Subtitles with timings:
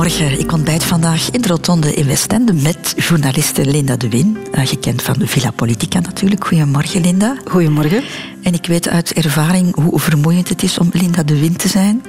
[0.00, 0.40] Goedemorgen.
[0.40, 4.38] Ik ontbijt vandaag in de Rotonde in Westende met journaliste Linda de Win.
[4.54, 6.46] Uh, gekend van de Villa Politica natuurlijk.
[6.46, 7.36] Goedemorgen, Linda.
[7.44, 8.02] Goedemorgen.
[8.42, 12.02] En ik weet uit ervaring hoe vermoeiend het is om Linda de Win te zijn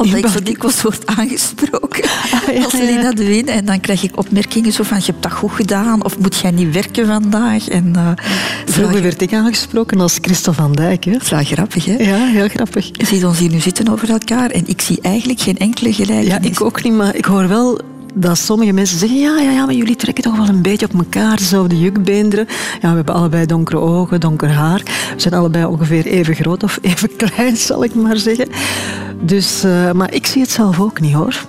[0.00, 2.04] omdat ik zo dikwijls word aangesproken
[2.48, 3.48] ah, als Lina de Win.
[3.48, 6.04] En dan krijg ik opmerkingen zo van, je hebt dat goed gedaan.
[6.04, 7.68] Of moet jij niet werken vandaag?
[7.68, 8.10] En, uh,
[8.66, 11.04] Vroeger werd ik aangesproken als Christel van Dijk.
[11.04, 11.12] Hè?
[11.12, 11.96] Dat is wel grappig, hè?
[11.96, 12.90] Ja, heel grappig.
[12.92, 14.50] Je ziet ons hier nu zitten over elkaar.
[14.50, 16.26] En ik zie eigenlijk geen enkele gelijkenis.
[16.26, 16.92] Ja, ik ook niet.
[16.92, 17.80] Maar ik hoor wel
[18.14, 20.94] dat sommige mensen zeggen, ja, ja, ja, maar jullie trekken toch wel een beetje op
[20.94, 22.46] elkaar, dezelfde jukbeenderen.
[22.80, 24.82] Ja, we hebben allebei donkere ogen, donker haar.
[25.14, 28.48] We zijn allebei ongeveer even groot of even klein, zal ik maar zeggen.
[29.22, 31.46] Dus, uh, maar ik zie het zelf ook niet, hoor.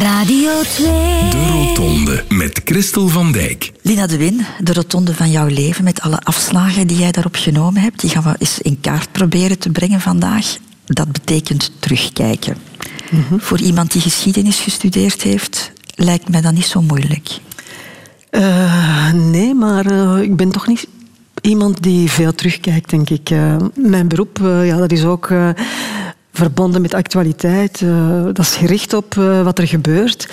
[0.00, 0.86] Radio 2.
[1.30, 3.72] De Rotonde met Christel van Dijk.
[3.82, 7.82] Lina de Win, de rotonde van jouw leven met alle afslagen die jij daarop genomen
[7.82, 10.56] hebt, die gaan we eens in kaart proberen te brengen vandaag.
[10.84, 12.56] Dat betekent terugkijken.
[13.10, 17.40] Mm Voor iemand die geschiedenis gestudeerd heeft, lijkt mij dat niet zo moeilijk.
[18.32, 20.86] Uh, nee, maar uh, ik ben toch niet
[21.40, 23.30] iemand die veel terugkijkt, denk ik.
[23.30, 25.32] Uh, mijn beroep, ja, dat is ook
[26.32, 27.84] verbonden met actualiteit.
[28.24, 30.28] dat is gericht op wat er gebeurt.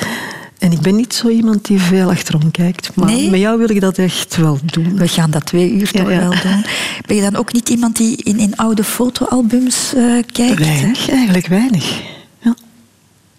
[0.58, 2.96] En ik ben niet zo iemand die veel achterom kijkt.
[2.96, 3.30] Maar nee?
[3.30, 4.98] met jou wil ik dat echt wel doen.
[4.98, 6.66] We gaan dat twee uur toch wel doen.
[7.06, 9.94] Ben je dan ook niet iemand die in, in oude fotoalbums
[10.32, 10.60] kijkt?
[10.60, 12.02] Weinig, eigenlijk weinig.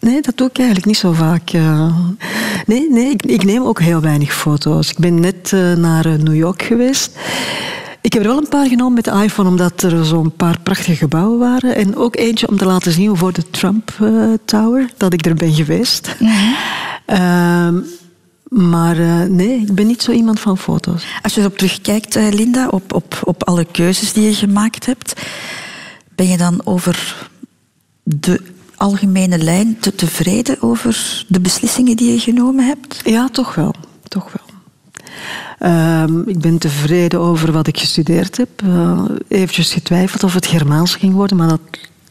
[0.00, 1.50] Nee, dat doe ik eigenlijk niet zo vaak.
[1.50, 1.96] Eh.
[2.66, 4.90] Nee, nee ik, ik neem ook heel weinig foto's.
[4.90, 7.18] Ik ben net eh, naar eh, New York geweest.
[8.00, 10.96] Ik heb er wel een paar genomen met de iPhone, omdat er zo'n paar prachtige
[10.96, 11.74] gebouwen waren.
[11.74, 13.92] En ook eentje om te laten zien voor de Trump
[14.44, 16.16] Tower, dat ik er ben geweest.
[17.06, 17.78] Ehm,
[18.48, 18.96] maar
[19.30, 21.04] nee, ik ben niet zo iemand van foto's.
[21.22, 25.20] Als je erop terugkijkt, Linda, op, op, op alle keuzes die je gemaakt hebt,
[26.14, 27.28] ben je dan over
[28.02, 28.40] de
[28.80, 33.00] algemene lijn te tevreden over de beslissingen die je genomen hebt?
[33.04, 33.74] Ja, toch wel.
[34.08, 34.48] Toch wel.
[35.70, 38.48] Uh, ik ben tevreden over wat ik gestudeerd heb.
[38.64, 41.60] Uh, eventjes getwijfeld of het Germaans ging worden, maar dat,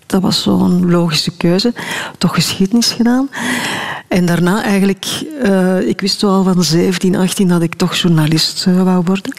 [0.06, 1.74] dat was zo'n logische keuze.
[2.18, 3.30] Toch geschiedenis gedaan.
[4.08, 5.06] En daarna eigenlijk,
[5.44, 9.34] uh, ik wist al van 17, 18 dat ik toch journalist uh, wou worden.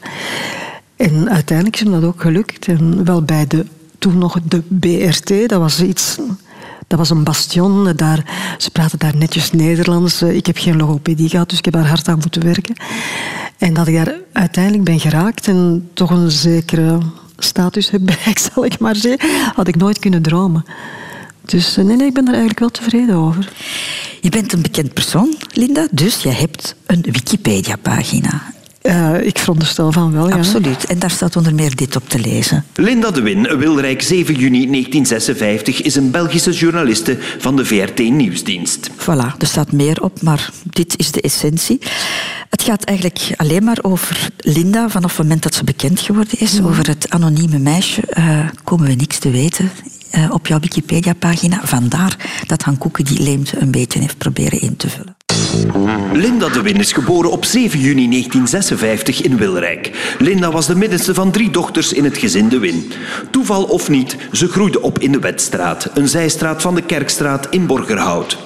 [0.97, 2.67] En uiteindelijk is me dat ook gelukt.
[2.67, 3.67] En wel bij de,
[3.99, 6.19] toen nog de BRT, dat was iets
[6.91, 7.93] dat was een bastion.
[7.97, 8.25] Daar,
[8.59, 10.23] ze praten daar netjes Nederlands.
[10.23, 12.75] Ik heb geen logopedie gehad, dus ik heb daar hard aan moeten werken.
[13.59, 16.99] En dat ik daar uiteindelijk ben geraakt en toch een zekere
[17.39, 20.65] status heb bereikt, zal ik maar zeggen, had ik nooit kunnen dromen.
[21.45, 23.53] Dus nee, nee, ik ben daar eigenlijk wel tevreden over.
[24.21, 28.43] Je bent een bekend persoon, Linda, dus je hebt een Wikipedia-pagina.
[28.83, 30.37] Uh, ik veronderstel van wel, ja.
[30.37, 30.85] Absoluut.
[30.85, 32.65] En daar staat onder meer dit op te lezen.
[32.75, 38.91] Linda de Win, Wilrijk 7 juni 1956, is een Belgische journaliste van de VRT Nieuwsdienst.
[38.91, 41.79] Voilà, er staat meer op, maar dit is de essentie.
[42.51, 46.53] Het gaat eigenlijk alleen maar over Linda vanaf het moment dat ze bekend geworden is.
[46.53, 46.69] Mhm.
[46.69, 49.71] Over het anonieme meisje uh, komen we niks te weten.
[50.15, 51.61] Uh, op jouw Wikipedia-pagina.
[51.65, 52.17] Vandaar
[52.47, 55.17] dat Han Koeken die leemte een beetje heeft proberen in te vullen.
[56.13, 60.15] Linda de Win is geboren op 7 juni 1956 in Wilrijk.
[60.19, 62.93] Linda was de middenste van drie dochters in het gezin de Win.
[63.31, 67.67] Toeval of niet, ze groeide op in de Wetstraat, een zijstraat van de Kerkstraat in
[67.67, 68.39] Borgerhout.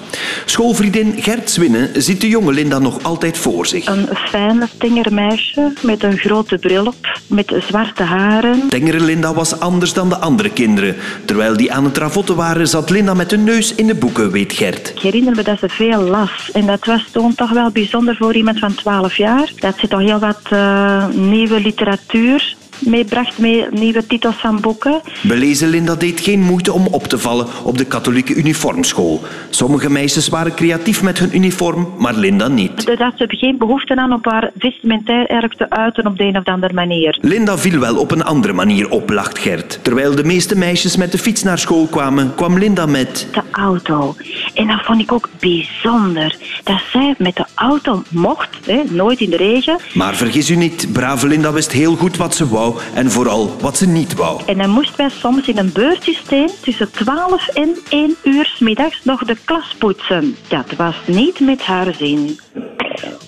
[0.45, 3.85] Schoolvriendin Gert Zwinnen ziet de jonge Linda nog altijd voor zich.
[3.85, 8.69] Een fijne, tengere meisje met een grote bril op, met zwarte haren.
[8.69, 10.95] Tengere Linda was anders dan de andere kinderen.
[11.25, 14.53] Terwijl die aan het ravotten waren, zat Linda met een neus in de boeken, weet
[14.53, 14.91] Gert.
[14.95, 16.51] Ik herinner me dat ze veel las.
[16.53, 19.51] En dat was toen toch wel bijzonder voor iemand van 12 jaar.
[19.59, 25.01] Dat ze toch heel wat uh, nieuwe literatuur meebracht met nieuwe titels van boeken.
[25.21, 29.21] Belezen Linda deed geen moeite om op te vallen op de katholieke uniformschool.
[29.49, 32.85] Sommige meisjes waren creatief met hun uniform, maar Linda niet.
[32.85, 36.45] Dat ze geen behoefte aan op haar vestimentair erg te uiten op de een of
[36.45, 37.17] andere manier.
[37.21, 39.79] Linda viel wel op een andere manier op, lacht Gert.
[39.81, 43.27] Terwijl de meeste meisjes met de fiets naar school kwamen, kwam Linda met...
[43.31, 44.15] De auto.
[44.53, 46.35] En dat vond ik ook bijzonder.
[46.63, 49.77] Dat zij met de auto mocht, hè, nooit in de regen.
[49.93, 53.77] Maar vergis u niet, brave Linda wist heel goed wat ze wou en vooral wat
[53.77, 54.41] ze niet wou.
[54.45, 58.99] En dan moesten wij soms in een beurtsysteem tussen 12 en 1 uur s middags
[59.03, 60.35] nog de klas poetsen.
[60.47, 62.39] Dat was niet met haar zin.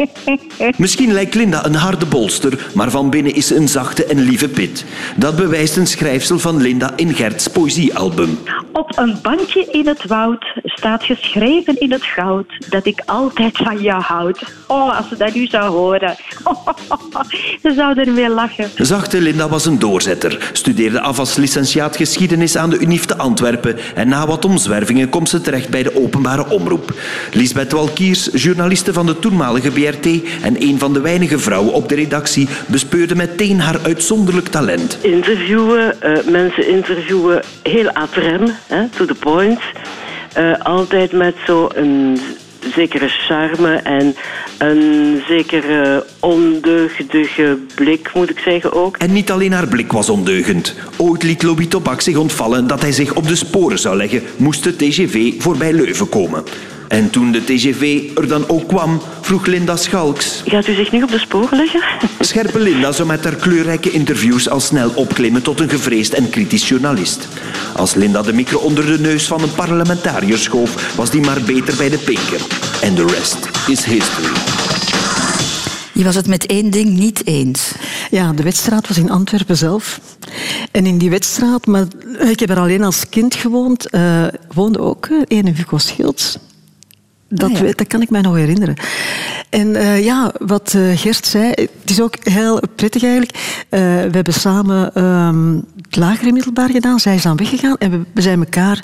[0.77, 4.49] Misschien lijkt Linda een harde bolster, maar van binnen is ze een zachte en lieve
[4.49, 4.85] pit.
[5.15, 8.39] Dat bewijst een schrijfsel van Linda in Gerts poëziealbum.
[8.71, 13.81] Op een bandje in het woud staat geschreven in het goud dat ik altijd van
[13.81, 14.53] jou houd.
[14.67, 16.15] Oh, als ze dat nu zou horen.
[17.63, 18.69] ze zouden ermee lachen.
[18.75, 23.77] Zachte Linda was een doorzetter, studeerde af als licentiaat geschiedenis aan de UNIF te Antwerpen
[23.95, 26.93] en na wat omzwervingen komt ze terecht bij de openbare omroep.
[27.33, 30.05] Lisbeth Walkiers, journaliste van de toenmalige BRT
[30.41, 34.97] en een van de weinige vrouwen op de redactie, bespeurde meteen haar uitzonderlijk talent.
[35.01, 39.59] Interviewen, eh, mensen interviewen heel ad rem, hè, to the point.
[40.33, 42.19] Eh, altijd met zo'n
[42.73, 44.15] zekere charme en
[44.57, 48.97] een zekere ondeugdige blik, moet ik zeggen ook.
[48.97, 50.75] En niet alleen haar blik was ondeugend.
[50.97, 54.63] Ooit liet Louis Tobak zich ontvallen dat hij zich op de sporen zou leggen, moest
[54.63, 56.43] de TGV voorbij Leuven komen.
[56.87, 60.43] En toen de TGV er dan ook kwam, vroeg Linda Schalks.
[60.45, 61.81] Gaat u zich nu op de sporen leggen?
[62.19, 66.67] Scherpe Linda zou met haar kleurrijke interviews al snel opklimmen tot een gevreesd en kritisch
[66.67, 67.27] journalist.
[67.75, 71.75] Als Linda de micro onder de neus van een parlementariër schoof, was die maar beter
[71.77, 72.41] bij de pinker.
[72.81, 74.33] En de rest is history.
[75.93, 77.71] Je was het met één ding niet eens.
[78.11, 79.99] Ja, de wedstraat was in Antwerpen zelf.
[80.71, 81.85] En in die wedstraat, maar
[82.19, 86.37] ik heb er alleen als kind gewoond, uh, woonde ook uh, ene Hugo Schilds.
[87.29, 87.71] Dat, Ah, ja.
[87.75, 88.75] dat kan ik mij nog herinneren.
[89.49, 93.31] En eh, ja, wat eh, Gert zei, het is ook heel prettig eigenlijk.
[93.69, 96.99] Eh, we hebben samen ehm, het lagere middelbaar gedaan.
[96.99, 98.83] Zij is dan weggegaan en we, we zijn elkaar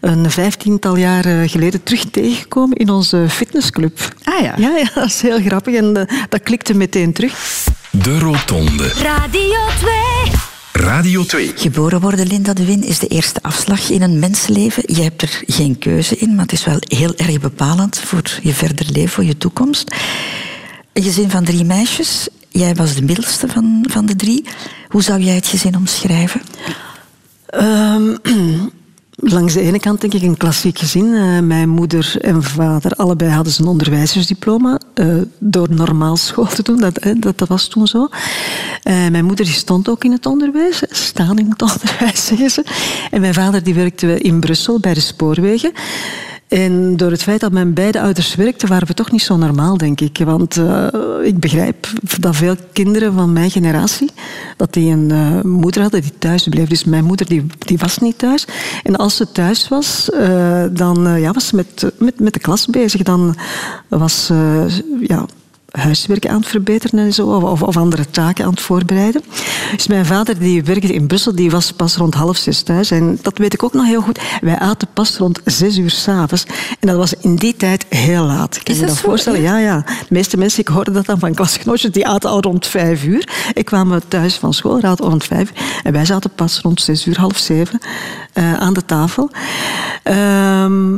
[0.00, 3.98] een vijftiental jaar geleden terug tegengekomen in onze fitnessclub.
[4.24, 4.54] Ah ja.
[4.56, 5.92] Ja, ja dat is heel grappig en
[6.28, 7.64] dat klikte meteen terug.
[7.90, 8.92] De Rotonde.
[9.02, 10.09] Radio 2.
[10.72, 11.52] Radio 2.
[11.56, 14.82] Geboren worden, Linda de Win, is de eerste afslag in een mensenleven.
[14.86, 18.54] Je hebt er geen keuze in, maar het is wel heel erg bepalend voor je
[18.54, 19.94] verder leven, voor je toekomst.
[20.92, 22.28] Een gezin van drie meisjes.
[22.48, 24.44] Jij was de middelste van, van de drie.
[24.88, 26.42] Hoe zou jij het gezin omschrijven?
[27.46, 28.16] Ehm,
[29.20, 31.14] langs de ene kant denk ik een klassiek gezin.
[31.14, 34.78] Eh, mijn moeder en vader, allebei hadden ze een onderwijzersdiploma.
[34.94, 35.06] eh,
[35.38, 38.08] door normaal school te doen, dat, hè, dat, dat was toen zo.
[38.82, 40.82] Eh, mijn moeder die stond ook in het onderwijs.
[40.90, 42.30] Staan in het onderwijs.
[43.10, 45.72] En mijn vader die werkte in Brussel bij de spoorwegen.
[46.50, 49.76] En door het feit dat mijn beide ouders werkten, waren we toch niet zo normaal,
[49.76, 50.18] denk ik.
[50.24, 50.86] Want eh,
[51.22, 51.86] ik begrijp
[52.20, 54.10] dat veel kinderen van mijn generatie,
[54.56, 56.68] dat die een eh, moeder hadden die thuis bleef.
[56.68, 58.44] Dus mijn moeder die, die was niet thuis.
[58.82, 62.66] En als ze thuis was, eh, dan ja, was ze met, met, met de klas
[62.66, 63.02] bezig.
[63.02, 63.36] Dan
[63.88, 64.30] was
[65.00, 65.26] ja,
[65.70, 69.22] huiswerk aan het verbeteren en zo, of, of andere taken aan het voorbereiden.
[69.76, 72.90] Dus mijn vader die werkte in Brussel, die was pas rond half zes thuis.
[72.90, 74.20] En dat weet ik ook nog heel goed.
[74.40, 76.44] Wij aten pas rond zes uur s'avonds.
[76.80, 78.62] En dat was in die tijd heel laat.
[78.62, 79.02] Kan Is je dat zo?
[79.02, 79.40] voorstellen?
[79.40, 79.76] Ja, ja.
[79.80, 83.28] De meeste mensen, ik hoorde dat dan van klasgenootjes, die aten al rond vijf uur.
[83.54, 85.52] Ik kwam thuis van school, raad rond vijf.
[85.82, 87.78] En wij zaten pas rond zes uur, half zeven,
[88.32, 89.30] eh, aan de tafel.
[90.02, 90.94] Ehm,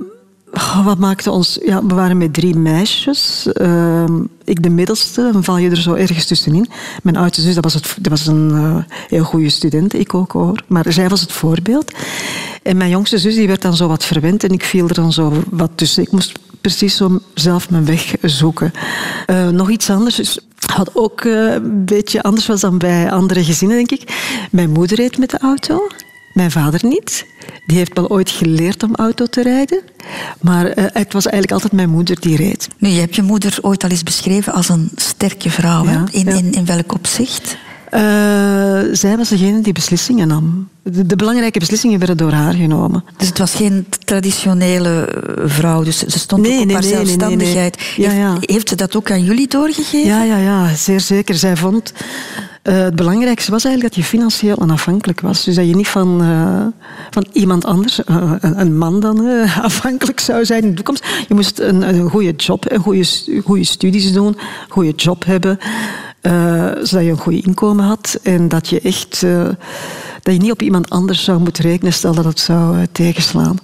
[0.85, 1.59] Wat maakte ons...
[1.65, 3.53] Ja, we waren met drie meisjes.
[3.53, 6.69] Ehm, ik de middelste, dan val je er zo ergens tussenin.
[7.03, 10.33] Mijn oudste zus, dat was, het, dat was een eh, heel goede student, ik ook
[10.33, 10.63] hoor.
[10.67, 11.93] Maar zij was het voorbeeld.
[12.63, 15.13] En mijn jongste zus die werd dan zo wat verwend en ik viel er dan
[15.13, 16.03] zo wat tussen.
[16.03, 18.73] Ik moest precies zo zelf mijn weg zoeken.
[19.27, 20.39] Eh, nog iets anders, dus
[20.73, 24.37] had ook eh, een beetje anders was dan bij andere gezinnen, denk ik.
[24.51, 25.89] Mijn moeder reed met de auto.
[26.33, 27.27] Mijn vader niet.
[27.67, 29.83] Die heeft wel ooit geleerd om auto te rijden.
[30.41, 32.69] Maar eh, het was eigenlijk altijd mijn moeder die reed.
[32.79, 35.85] Nu, je hebt je moeder ooit al eens beschreven als een sterke vrouw.
[35.85, 36.33] Ja, in, ja.
[36.33, 37.57] In, in welk opzicht?
[37.93, 38.01] Eh,
[38.93, 40.69] zij was degene die beslissingen nam.
[40.83, 43.05] De, de belangrijke beslissingen werden door haar genomen.
[43.17, 46.85] Dus het was geen traditionele eh, vrouw, dus ze stond Nee, ook op nee, haar
[46.85, 47.95] nee, zelfstandigheid.
[47.97, 48.37] Ja, heeft, ja.
[48.41, 50.09] heeft ze dat ook aan jullie doorgegeven?
[50.09, 51.35] Ja, ja, ja, zeer zeker.
[51.35, 51.93] Zij vond...
[52.63, 55.45] eh, het belangrijkste was eigenlijk dat je financieel onafhankelijk was.
[55.45, 56.23] Dus dat je niet van,
[57.11, 59.27] van iemand anders, een, een man dan,
[59.63, 61.07] afhankelijk zou zijn in de toekomst.
[61.29, 63.05] Je moest een, een goede job, een goede,
[63.45, 64.37] goede studies doen, een
[64.69, 65.59] goede job hebben,
[66.23, 68.19] eh, zodat je een goed inkomen had.
[68.23, 69.23] En dat je echt...
[69.23, 69.49] eh,
[70.23, 73.57] dat je niet op iemand anders zou moeten rekenen, stel dat het zou eh, tegenslaan.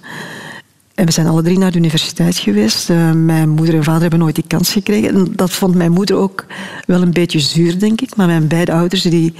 [0.95, 2.89] En we zijn alle drie naar de universiteit geweest.
[3.13, 5.09] Mijn moeder en vader hebben nooit die kans gekregen.
[5.09, 6.45] En dat vond mijn moeder ook
[6.85, 8.15] wel een beetje zuur, denk ik.
[8.15, 9.33] Maar mijn beide ouders die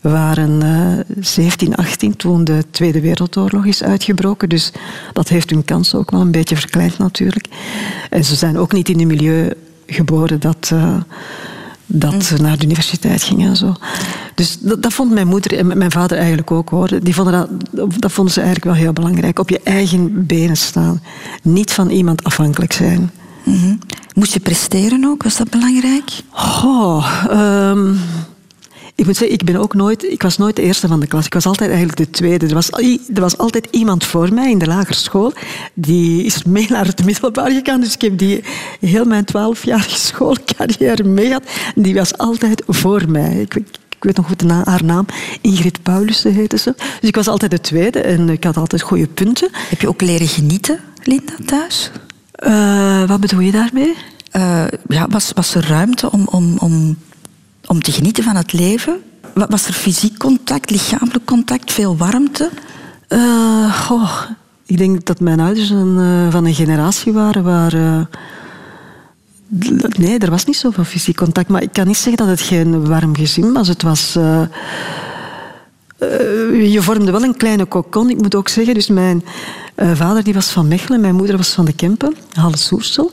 [0.00, 4.48] waren eh 17, 18 toen de Tweede Wereldoorlog is uitgebroken.
[4.48, 4.72] Dus
[5.12, 7.46] dat heeft hun kans ook wel een beetje verkleind natuurlijk.
[8.10, 9.52] En ze zijn ook niet in een milieu
[9.86, 10.72] geboren dat...
[11.90, 13.74] dat ze naar de universiteit gingen en zo.
[14.34, 17.00] Dus dat, dat vond mijn moeder en mijn vader eigenlijk ook hoor.
[17.02, 19.38] Die vonden dat, dat vonden ze eigenlijk wel heel belangrijk.
[19.38, 21.02] Op je eigen benen staan.
[21.42, 23.10] Niet van iemand afhankelijk zijn.
[23.44, 23.74] Mhm.
[24.14, 25.22] Moest je presteren ook?
[25.22, 26.10] Was dat belangrijk?
[26.30, 27.94] Goh, ehm,
[28.98, 31.26] ik moet zeggen, ik, ben ook nooit, ik was nooit de eerste van de klas.
[31.26, 32.46] Ik was altijd eigenlijk de tweede.
[32.46, 32.70] Er was,
[33.14, 35.32] er was altijd iemand voor mij in de lagere school.
[35.74, 37.80] Die is mee naar het middelbaar gegaan.
[37.80, 38.44] Dus ik heb die
[38.80, 41.42] heel mijn twaalfjarige schoolcarrière mee gehad.
[41.74, 43.40] Die was altijd voor mij.
[43.40, 45.06] Ik, ik, ik weet nog goed na- haar naam.
[45.40, 46.74] Ingrid Paulussen heette ze.
[47.00, 49.48] Dus ik was altijd de tweede en ik had altijd goede punten.
[49.52, 51.90] Heb je ook leren genieten, Linda, thuis?
[52.32, 53.94] Eh, wat bedoel je daarmee?
[54.30, 56.96] Eh, ja, was, was er ruimte om, om, om,
[57.68, 59.00] om te genieten van het leven?
[59.34, 62.50] Wa- Was er fysiek contact, lichamelijk contact, veel warmte?
[63.72, 64.12] Goh,
[64.66, 67.72] ik denk dat mijn ouders een, eh, van een generatie waren waar.
[67.74, 68.00] eh,
[69.98, 71.48] nee, er was niet zoveel fysiek contact.
[71.48, 73.68] Maar ik kan niet zeggen dat het geen warm gezin was.
[73.68, 74.12] Het was.
[76.52, 78.10] je vormde wel een kleine kokon.
[78.10, 79.24] Ik moet ook zeggen, dus mijn
[79.78, 83.10] eh, vader die was van Mechelen, mijn moeder was van de Kempen, Halle Soersel.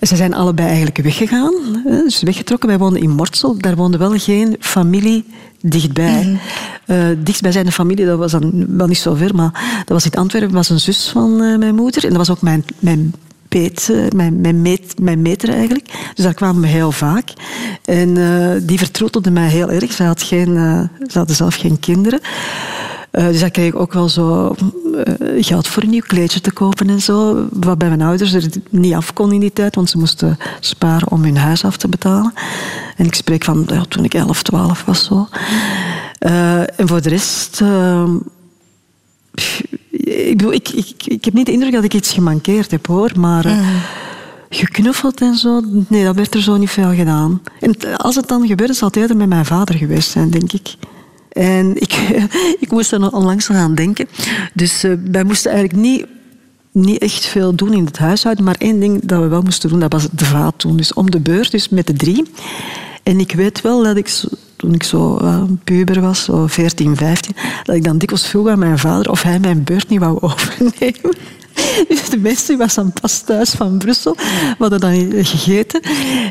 [0.00, 2.68] Ze zijn allebei eigenlijk weggegaan, dus weggetrokken.
[2.68, 5.24] Wij woonden in Mortsel, daar woonde wel geen familie
[5.60, 6.38] dichtbij.
[6.86, 10.54] Eh, dichtstbijzijnde familie, dat was dan wel niet zo ver, maar dat was in Antwerpen,
[10.54, 12.02] was een zus van eh, mijn moeder.
[12.04, 13.14] En dat was ook mijn, mijn
[13.48, 15.86] peet, eh, mijn, mijn, meet, mijn meter eigenlijk.
[16.14, 17.32] Dus daar kwamen we heel vaak.
[17.84, 18.14] En
[18.66, 19.98] die vertroetelde mij heel erg.
[19.98, 20.54] Had geen,
[21.06, 22.20] ze hadden zelf geen kinderen.
[23.14, 24.54] Eh, dus daar kreeg ik ook wel zo
[24.94, 27.46] eh, geld voor een nieuw kleedje te kopen en zo.
[27.52, 31.10] Wat bij mijn ouders er niet af kon in die tijd, want ze moesten sparen
[31.10, 32.32] om hun huis af te betalen.
[32.96, 35.28] En ik spreek van ja, toen ik 11, 12 was zo.
[36.18, 37.60] Eh, en voor de rest.
[37.60, 38.04] eh,
[39.90, 43.10] ik, bedoel, ik, ik, ik heb niet de indruk dat ik iets gemankeerd heb hoor,
[43.18, 43.68] maar eh,
[44.48, 47.42] geknuffeld en zo, nee, dat werd er zo niet veel gedaan.
[47.60, 50.74] En als het dan gebeurde, zal het eerder met mijn vader geweest zijn, denk ik.
[51.34, 51.92] En ik,
[52.64, 54.08] ik moest er onlangs aan denken.
[54.52, 56.06] Dus eh, wij moesten eigenlijk niet,
[56.72, 59.80] niet echt veel doen in het huishouden, maar één ding dat we wel moesten doen,
[59.80, 60.76] dat was de vaat doen.
[60.76, 62.24] Dus om de beurt, dus met de drie.
[63.02, 64.20] En ik weet wel dat ik,
[64.64, 68.58] toen ik zo eh, puber was, zo 14, 15, dat ik dan dikwijls vroeg aan
[68.58, 71.16] mijn vader of hij mijn beurt niet wou overnemen.
[71.88, 74.14] Dus de mensen was dan pas thuis van Brussel.
[74.16, 75.80] We hadden dan gegeten.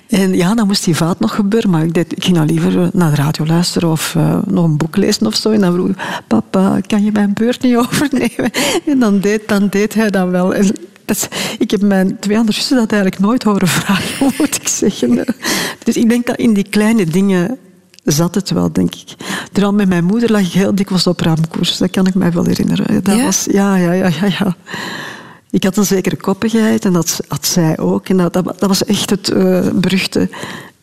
[0.09, 1.69] En ja, dan moest die vaat nog gebeuren.
[1.69, 4.77] Maar ik, deed, ik ging dan liever naar de radio luisteren of eh, nog een
[4.77, 5.51] boek lezen of zo.
[5.51, 5.97] En dan vroeg ik,
[6.27, 8.51] papa, kan je mijn beurt niet overnemen?
[8.85, 10.53] En dan deed, dan deed hij dat wel.
[11.57, 15.25] Ik heb mijn twee andere zussen dat eigenlijk nooit horen vragen, moet ik zeggen.
[15.83, 17.57] Dus ik denk dat in die kleine dingen
[18.03, 19.13] zat het wel, denk ik.
[19.51, 21.77] Terwijl met mijn moeder lag ik heel dikwijls op ramkoers.
[21.77, 23.03] Dat kan ik mij wel herinneren.
[23.03, 23.23] Dat Ja?
[23.23, 24.55] was, ja, ja, ja, ja, ja.
[25.49, 28.09] Ik had een zekere koppigheid en dat had zij ook.
[28.09, 30.29] En dat, dat, dat was echt het eh, beruchte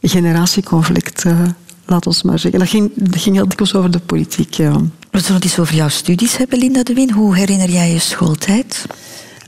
[0.03, 1.41] generatieconflict, eh,
[1.87, 2.61] laat ons maar zeggen.
[2.61, 4.55] Dat ging, dat ging heel dikwijls over de politiek.
[4.55, 4.73] Ja.
[5.11, 7.11] We zullen het eens over jouw studies hebben, Linda de Win.
[7.13, 8.87] Hoe herinner jij je schooltijd?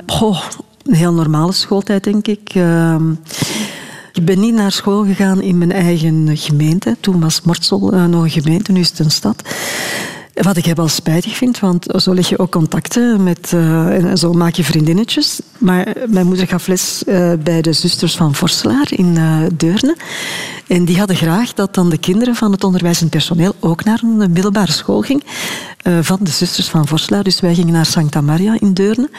[0.06, 0.42] Goh,
[0.84, 2.50] een heel normale schooltijd, denk ik.
[2.54, 3.12] Ehm,
[4.12, 6.96] ik ben niet naar school gegaan in mijn eigen gemeente.
[7.00, 9.42] Toen was Mortsel eh, nog een gemeente, nu is het een stad.
[10.34, 14.32] Wat ik wel spijtig vind, want zo leg je ook contacten met, eh, en zo
[14.32, 15.40] maak je vriendinnetjes.
[15.58, 19.96] Maar mijn moeder gaf les eh, bij de zusters van Vorselaar in eh, Deurne.
[20.66, 24.32] En die hadden graag dat dan de kinderen van het onderwijzend personeel ook naar een
[24.32, 25.24] middelbare school ging
[25.82, 27.22] eh, van de zusters van Vorselaar.
[27.22, 29.10] Dus wij gingen naar Santa Maria in Deurne.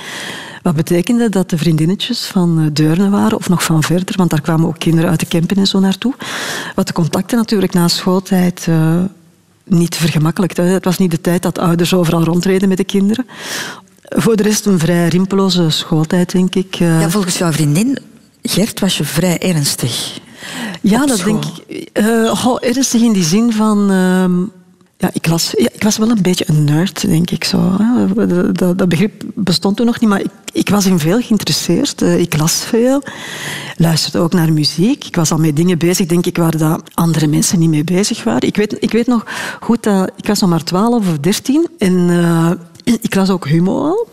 [0.63, 4.41] Wat betekende dat de vriendinnetjes van eh, Deurne waren, of nog van verder, want daar
[4.41, 6.13] kwamen ook kinderen uit de Kempen en zo naartoe.
[6.75, 8.95] Wat de contacten natuurlijk na schooltijd eh,
[9.63, 10.57] niet vergemakkelijkt.
[10.57, 13.25] Het was niet de tijd dat ouders overal rondreden met de kinderen.
[14.03, 16.75] Voor de rest een vrij rimpeloze schooltijd, denk ik.
[16.79, 17.97] Eh, Ja, volgens jouw vriendin
[18.41, 20.19] Gert was je vrij ernstig.
[20.81, 21.89] Ja, dat denk ik.
[22.33, 23.91] Goh, ernstig in die zin van.
[23.91, 24.33] ehm,
[25.03, 27.77] ja, ik, las, ja, ik was wel een beetje een nerd, denk ik zo.
[28.53, 32.01] Dat, dat, begrip bestond toen nog niet, maar ik, ik was in veel geïnteresseerd.
[32.01, 33.03] Eh, ik las veel,
[33.77, 35.05] luisterde ook naar muziek.
[35.05, 38.23] Ik was al met dingen bezig, denk ik, waar dat andere mensen niet mee bezig
[38.23, 38.47] waren.
[38.47, 39.25] Ik weet, ik weet nog
[39.59, 42.51] goed dat ik was nog maar 12 of 13 en eh,
[43.01, 44.07] ik las ook Humo al.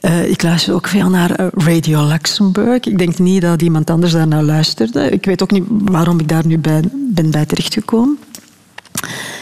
[0.00, 2.84] Eh, ik luister ook veel naar Radio Luxemburg.
[2.84, 5.10] Ik denk niet dat iemand anders daarnaar luisterde.
[5.10, 8.18] Ik weet ook niet waarom ik daar nu bij, ben bij terechtgekomen.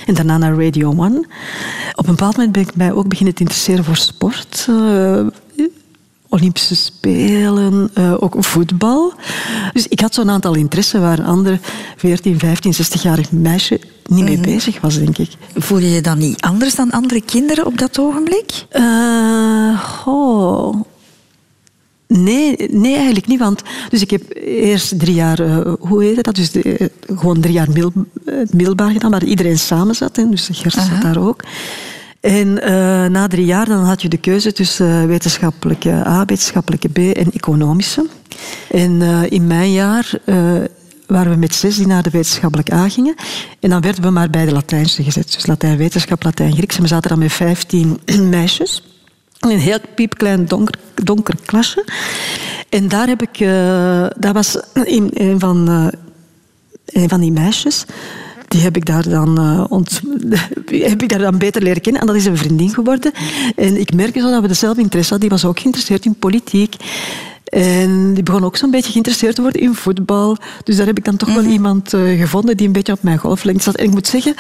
[0.07, 1.27] En daarna naar Radio One.
[1.95, 4.67] Op een bepaald moment ben ik mij ook beginnen te interesseren voor sport.
[4.69, 5.27] Eh,
[6.29, 9.13] Olympische Spelen, eh, ook voetbal.
[9.73, 11.61] Dus ik had zo'n aantal interesse waar een ander
[11.97, 15.31] 14, 15, 16-jarig meisje niet mee bezig was, denk ik.
[15.55, 18.67] Voel je je dan niet anders dan andere kinderen op dat ogenblik?
[19.83, 20.75] Goh.
[22.09, 23.39] Nee, nee, eigenlijk niet.
[23.39, 26.35] Want dus ik heb eerst drie jaar, eh, hoe heet dat?
[26.35, 26.87] Dus eh,
[27.17, 27.93] gewoon drie jaar middel,
[28.25, 30.17] eh, middelbaar gedaan, waar iedereen samen zat.
[30.17, 31.45] Hè, dus Gert zat daar ook.
[32.21, 32.53] En
[33.13, 38.07] na drie jaar dan had je de keuze tussen wetenschappelijke A, wetenschappelijke B en economische.
[38.71, 40.21] En in mijn jaar
[41.07, 43.15] waren we met zes die naar de wetenschappelijke A gingen.
[43.61, 45.33] En dan werden we maar bij de Latijnse gezet.
[45.33, 46.77] Dus Latijn wetenschap, Latijn Grieks.
[46.77, 48.01] En we zaten dan met vijftien
[48.31, 48.83] meisjes.
[49.41, 51.85] In een heel piepklein donker, donker klasje.
[52.69, 53.41] En daar heb ik...
[53.41, 55.87] Uh, dat was een, een van, uh,
[56.87, 57.87] een van die meisjes
[58.49, 60.01] die heb ik daar dan, uh, ont,
[60.91, 62.01] heb ik daar dan beter leren kennen.
[62.01, 63.13] En dat is een vriendin geworden.
[63.57, 65.29] En ik merkte zo dat we dezelfde interesse hadden.
[65.29, 66.77] Die was ook geïnteresseerd in politiek.
[67.45, 70.37] En die begon ook zo'n beetje geïnteresseerd te worden in voetbal.
[70.65, 73.19] Dus daar heb ik dan toch wel iemand uh, gevonden die een beetje op mijn
[73.19, 73.77] golflengte zat.
[73.77, 74.35] En ik moet zeggen,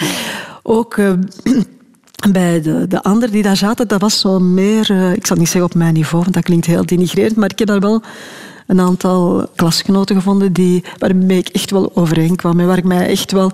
[0.62, 0.97] ook...
[2.30, 4.90] Bij de, de anderen die daar zaten, dat was zo meer...
[4.90, 7.58] Uh, ik zal niet zeggen op mijn niveau, want dat klinkt heel denigrerend, maar ik
[7.58, 8.02] heb daar wel
[8.66, 13.32] een aantal klasgenoten gevonden die, waarmee ik echt wel overeenkwam en waar ik mij echt
[13.32, 13.52] wel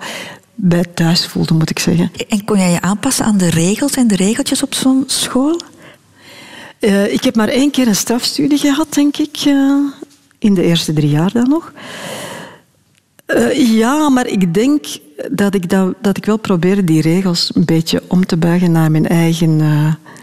[0.54, 2.10] bij thuis voelde, moet ik zeggen.
[2.28, 5.60] En kon jij je aanpassen aan de regels en de regeltjes op zo'n school?
[6.80, 9.44] Uh, ik heb maar één keer een strafstudie gehad, denk ik.
[9.46, 9.78] Uh,
[10.38, 11.72] in de eerste drie jaar dan nog.
[13.54, 14.84] Ja, maar ik denk
[15.30, 18.90] dat ik, dat, dat ik wel probeerde die regels een beetje om te buigen naar
[18.90, 19.60] mijn eigen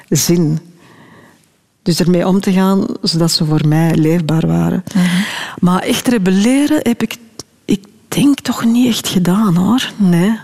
[0.10, 0.60] zin.
[1.84, 4.84] Dus ermee om te gaan zodat ze voor mij leefbaar waren.
[4.94, 5.04] -huh.
[5.60, 7.18] Maar echt rebelleren heb ik,
[7.66, 9.92] ik denk toch niet echt gedaan hoor.
[9.98, 10.40] Nee.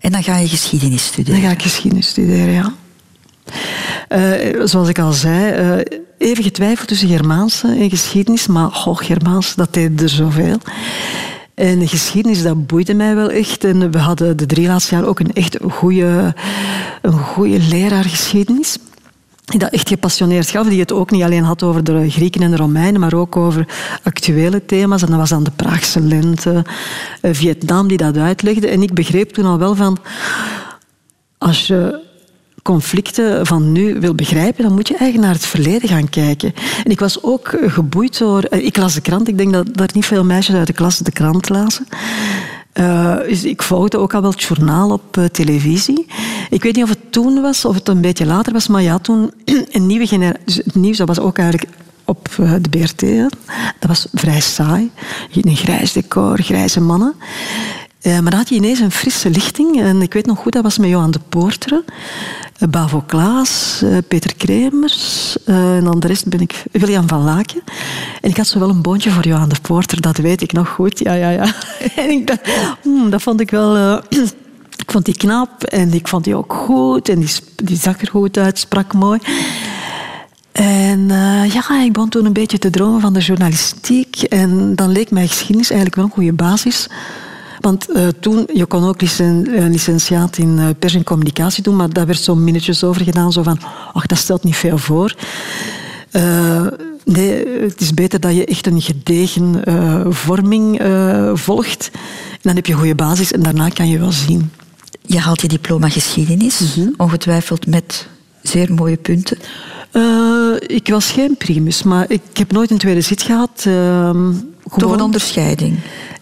[0.00, 1.40] En dan ga je geschiedenis studeren?
[1.40, 2.72] Dan ga ik geschiedenis studeren, ja.
[4.08, 9.54] Uh, zoals ik al zei, uh, even getwijfeld tussen Germaanse en geschiedenis, maar goh, Germaans,
[9.54, 10.58] dat deed er zoveel.
[11.60, 13.64] En de geschiedenis, dat boeide mij wel echt.
[13.64, 16.34] En we hadden de drie laatste jaar ook een echt goede,
[17.02, 18.78] een goede leraar geschiedenis.
[19.44, 22.50] Die dat echt gepassioneerd gaf, die het ook niet alleen had over de Grieken en
[22.50, 23.68] de Romeinen, maar ook over
[24.02, 25.02] actuele thema's.
[25.02, 26.64] En dat was dan de Praagse lente,
[27.22, 28.68] Vietnam, die dat uitlegde.
[28.68, 29.98] En ik begreep toen al wel van,
[31.38, 32.00] als je
[32.62, 36.54] conflicten van nu wil begrijpen, dan moet je eigenlijk naar het verleden gaan kijken.
[36.84, 38.44] En ik was ook geboeid door...
[38.50, 39.28] Ik las de krant.
[39.28, 41.86] Ik denk dat er niet veel meisjes uit de klas de krant lazen.
[42.74, 46.06] Uh, dus ik volgde ook al wel het journaal op televisie.
[46.50, 48.98] Ik weet niet of het toen was of het een beetje later was, maar ja,
[48.98, 49.30] toen
[49.70, 50.44] een nieuwe generatie...
[50.44, 51.70] Dus het nieuws dat was ook eigenlijk
[52.04, 52.28] op
[52.60, 53.00] de BRT.
[53.00, 53.26] Hè.
[53.78, 54.90] Dat was vrij saai.
[55.32, 57.14] Een grijs decor, grijze mannen.
[58.02, 59.80] Maar dan had je ineens een frisse lichting.
[59.80, 61.84] En ik weet nog goed, dat was met Johan de Poorteren,
[62.68, 65.36] Bavo Klaas, uh, Peter Kremers.
[65.44, 67.62] en dan de rest ben ik William van Laken.
[68.20, 70.68] En ik had zo wel een boontje voor Johan de Poorter, dat weet ik nog
[70.68, 70.98] goed.
[70.98, 71.54] Ja, ja, ja.
[71.96, 72.40] en ik dacht,
[72.82, 73.96] hmm, dat vond ik wel...
[74.84, 77.08] ik vond die knap en ik vond die ook goed.
[77.08, 77.30] En die,
[77.64, 79.20] die zag er goed uit, sprak mooi.
[80.52, 81.08] En
[81.52, 84.22] ja, ik begon toen een beetje te dromen van de journalistiek.
[84.22, 86.88] En dan leek mij geschiedenis eigenlijk wel een goede basis
[87.60, 91.76] want uh, toen, je kon ook licen, uh, licentiaat in uh, pers en communicatie doen,
[91.76, 93.58] maar daar werd zo minnetjes over gedaan, zo van,
[93.92, 95.14] ach, dat stelt niet veel voor.
[97.04, 99.62] nee, het is beter dat je echt een gedegen
[100.14, 100.80] vorming
[101.34, 101.90] volgt.
[102.30, 104.50] En dan heb je een goede basis en daarna kan je wel zien.
[105.02, 106.94] Je haalt je diploma geschiedenis, mm -hmm.
[106.96, 108.06] ongetwijfeld met
[108.42, 109.38] zeer mooie punten.
[109.92, 113.64] Uh, ik was geen primus, maar ik heb nooit een tweede zit gehad.
[113.68, 114.10] Uh.
[114.76, 115.78] Toch een onderscheiding?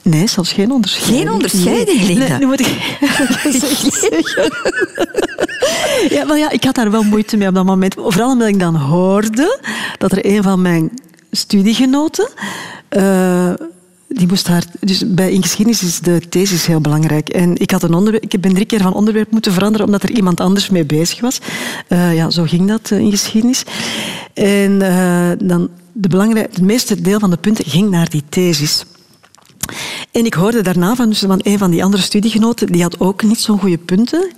[0.08, 1.18] Nee, zelfs geen onderscheiding.
[1.18, 2.28] Geen onderscheiding, Linda?
[2.28, 2.66] Nee, nu moet ik
[4.00, 4.52] zeggen.
[6.16, 7.94] ja, maar ja, ik had daar wel moeite mee op dat moment.
[7.94, 9.58] Vooral omdat ik dan hoorde
[9.98, 10.90] dat er een van mijn
[11.30, 12.28] studiegenoten...
[12.90, 13.52] Uh,
[14.08, 17.28] die moest haar, dus bij in geschiedenis is de thesis heel belangrijk.
[17.28, 20.10] En ik, had een onderwerp, ik ben drie keer van onderwerp moeten veranderen omdat er
[20.10, 21.40] iemand anders mee bezig was.
[21.88, 23.62] Uh, ja, zo ging dat uh, in geschiedenis.
[24.34, 28.84] En uh, dan de belangrijke, het meeste deel van de punten ging naar die thesis.
[30.10, 33.40] En ik hoorde daarna van, van een van die andere studiegenoten, die had ook niet
[33.40, 34.30] zo'n goede punten.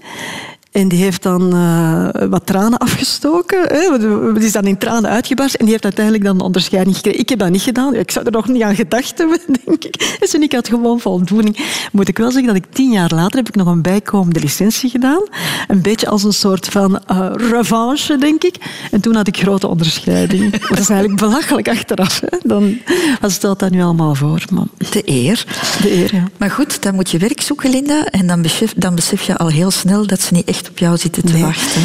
[0.70, 3.58] En die heeft dan uh, wat tranen afgestoken.
[3.62, 3.98] Hè.
[4.34, 5.54] Die is dan in tranen uitgebarst.
[5.54, 7.20] En die heeft uiteindelijk dan een onderscheiding gekregen.
[7.20, 7.94] Ik heb dat niet gedaan.
[7.94, 10.16] Ik zou er nog niet aan gedacht hebben, denk ik.
[10.20, 11.56] Dus ik had gewoon voldoening.
[11.92, 14.90] Moet ik wel zeggen dat ik tien jaar later heb ik nog een bijkomende licentie
[14.90, 15.22] gedaan.
[15.68, 18.56] Een beetje als een soort van uh, revanche, denk ik.
[18.90, 20.50] En toen had ik grote onderscheiding.
[20.68, 22.20] dat is eigenlijk belachelijk achteraf.
[22.20, 22.38] Hè.
[22.42, 22.78] Dan
[23.22, 24.44] stelt dat nu allemaal voor.
[24.50, 24.64] Maar...
[24.90, 25.44] De eer.
[25.82, 26.24] De eer, ja.
[26.36, 28.04] Maar goed, dan moet je werk zoeken, Linda.
[28.04, 30.96] En dan besef, dan besef je al heel snel dat ze niet echt op jou
[30.96, 31.42] zitten te nee.
[31.42, 31.82] wachten.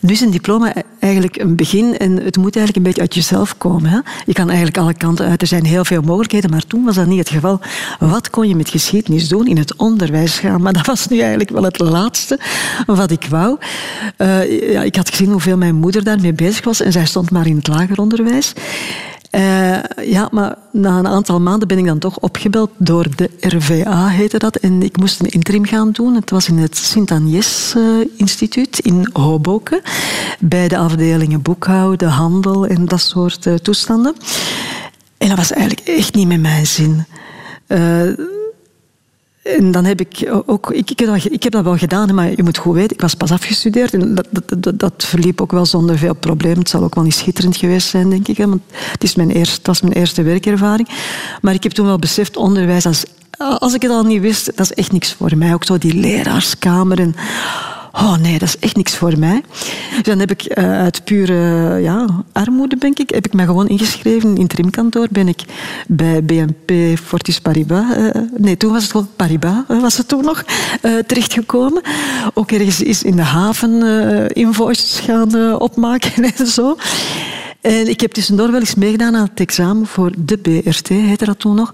[0.00, 3.58] Nu is een diploma eigenlijk een begin en het moet eigenlijk een beetje uit jezelf
[3.58, 3.90] komen.
[3.90, 3.98] Hè?
[4.26, 5.40] Je kan eigenlijk alle kanten uit.
[5.40, 7.60] Er zijn heel veel mogelijkheden, maar toen was dat niet het geval.
[7.98, 9.46] Wat kon je met geschiedenis doen?
[9.46, 10.62] In het onderwijs gaan.
[10.62, 12.38] Maar dat was nu eigenlijk wel het laatste
[12.86, 13.58] wat ik wou.
[14.18, 17.46] Uh, ja, ik had gezien hoeveel mijn moeder daarmee bezig was en zij stond maar
[17.46, 18.52] in het lager onderwijs.
[19.38, 24.08] Eh, ja, maar na een aantal maanden ben ik dan toch opgebeld door de RVA,
[24.08, 24.56] heette dat.
[24.56, 26.14] En ik moest een interim gaan doen.
[26.14, 29.80] Het was in het Sint-Agnes-instituut in Hoboken.
[30.40, 34.14] Bij de afdelingen boekhouden, handel en dat soort uh, toestanden.
[35.18, 37.04] En dat was eigenlijk echt niet met mijn zin.
[37.68, 38.02] Uh,
[39.42, 42.74] en dan heb ik ook, ik, ik, heb dat, wel gedaan, maar je moet goed
[42.74, 46.58] weten, ik was pas afgestudeerd en dat, dat, dat, verliep ook wel zonder veel problemen.
[46.58, 49.56] Het zal ook wel niet schitterend geweest zijn, denk ik, want het, is mijn eerste,
[49.56, 50.88] het was mijn eerste werkervaring.
[51.40, 53.04] Maar ik heb toen wel beseft, onderwijs, als,
[53.38, 55.54] als ik het al niet wist, dat is echt niks voor mij.
[55.54, 57.14] Ook zo die leraarskamer en
[57.92, 59.42] oh nee, dat is echt niks voor mij.
[59.94, 63.68] Dus dan heb ik uh, uit pure ja, armoede, denk ik, heb ik me gewoon
[63.68, 64.22] ingeschreven.
[64.22, 65.42] In het interimkantoor ben ik
[65.86, 70.44] bij BNP Fortis Paribas, uh, nee, toen was het gewoon Paribas, was het toen nog,
[71.06, 71.82] terechtgekomen.
[72.34, 73.82] Ook ergens is in de haven
[74.32, 76.76] invoices gaan opmaken en zo.
[77.60, 81.38] En ik heb tussendoor wel eens meegedaan aan het examen voor de BRT, heette dat
[81.38, 81.72] toen nog.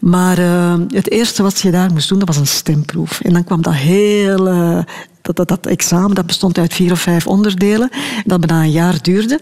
[0.00, 3.20] Maar uh, het eerste wat je daar moest doen, dat was een stemproef.
[3.20, 4.84] En dan kwam dat hele
[5.22, 7.90] dat, dat, dat, examen dat bestond uit vier of vijf onderdelen,
[8.24, 9.40] dat bijna een jaar duurde.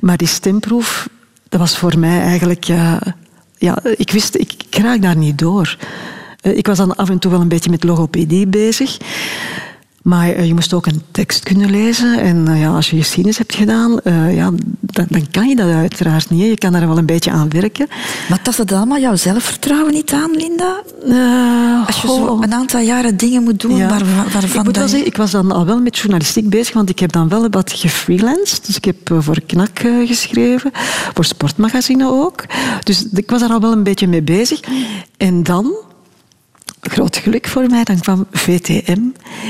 [0.00, 1.08] Maar die stemproef,
[1.48, 2.68] dat was voor mij eigenlijk...
[2.68, 2.96] Uh,
[3.56, 5.76] ja, ik wist, ik, ik raak daar niet door.
[6.40, 8.98] Ik was dan af en toe wel een beetje met logopedie bezig.
[10.02, 12.18] Maar uh, je moest ook een tekst kunnen lezen.
[12.18, 15.70] En uh, ja, als je geschiedenis hebt gedaan, uh, ja, dan, dan, kan je dat
[15.70, 16.40] uiteraard niet.
[16.40, 17.86] Je kan daar wel een beetje aan werken.
[18.28, 20.82] Maar tast het allemaal jouw zelfvertrouwen niet aan, Linda?
[21.86, 23.88] als je zo een aantal jaren dingen moet doen ja.
[23.88, 24.42] waar, waarvan...
[24.60, 27.12] Ik moet wel zeggen, ik was dan al wel met journalistiek bezig, want ik heb
[27.12, 28.66] dan wel wat gefreelanced.
[28.66, 30.70] Dus ik heb voor KNAK geschreven,
[31.14, 32.44] voor Sportmagazine ook.
[32.82, 34.60] Dus ik was daar al wel een beetje mee bezig.
[35.16, 35.74] En dan
[36.90, 37.84] groot geluk voor mij.
[37.84, 39.00] Dan kwam VTM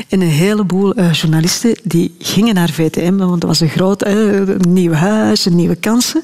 [0.08, 4.56] en een heleboel uh, journalisten die gingen naar VTM, want het was een groot uh,
[4.58, 6.22] nieuw huis, nieuwe kansen.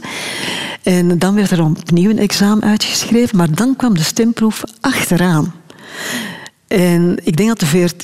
[0.82, 5.54] En dan werd er opnieuw een examen uitgeschreven, maar dan kwam de stemproef achteraan.
[6.66, 8.02] En ik denk dat de VRT,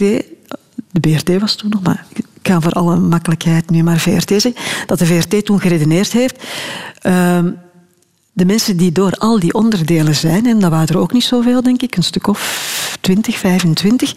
[0.90, 4.54] de BRT was toen nog, maar ik ga voor alle makkelijkheid nu maar VRT zeggen,
[4.86, 6.44] dat de VRT toen geredeneerd heeft.
[7.02, 7.38] Uh,
[8.32, 11.62] de mensen die door al die onderdelen zijn, en dat waren er ook niet zoveel,
[11.62, 14.14] denk ik, een stuk of 20, 25,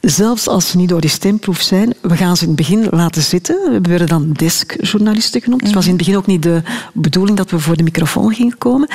[0.00, 3.22] zelfs als ze niet door die stemproef zijn, we gaan ze in het begin laten
[3.22, 3.82] zitten.
[3.82, 5.62] We werden dan deskjournalisten genoemd.
[5.62, 8.58] Het was in het begin ook niet de bedoeling dat we voor de microfoon gingen
[8.58, 8.88] komen.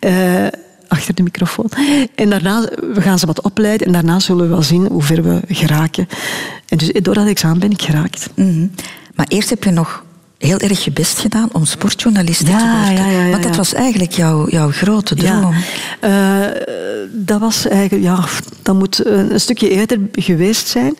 [0.00, 0.46] Uh,
[0.88, 1.70] achter de microfoon.
[2.14, 2.60] En daarna
[2.94, 6.08] we gaan ze wat opleiden en daarna zullen we wel zien hoe ver we geraken.
[6.68, 8.28] En dus door dat examen ben ik geraakt.
[8.34, 8.70] -hmm.
[9.14, 10.04] Maar eerst heb je nog
[10.40, 13.12] heel erg je best gedaan om sportjournalist ja, te worden.
[13.12, 15.54] Ja, ja, Want dat was eigenlijk jouw, jouw grote droom.
[16.04, 16.44] Uh,
[17.12, 18.24] dat was eigenlijk, ja,
[18.62, 20.98] dat moet een stukje eerder geweest zijn.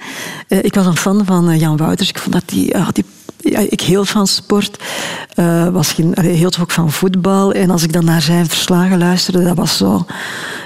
[0.48, 2.08] Uh, ik was een fan van Jan Wouters.
[2.08, 3.04] Ik vond dat die, die
[3.42, 4.82] ja, ik hield van sport.
[5.36, 7.52] Uh, was geen, allee, hield ook van voetbal.
[7.52, 10.06] En als ik dan naar zijn verslagen luisterde, dat was zo...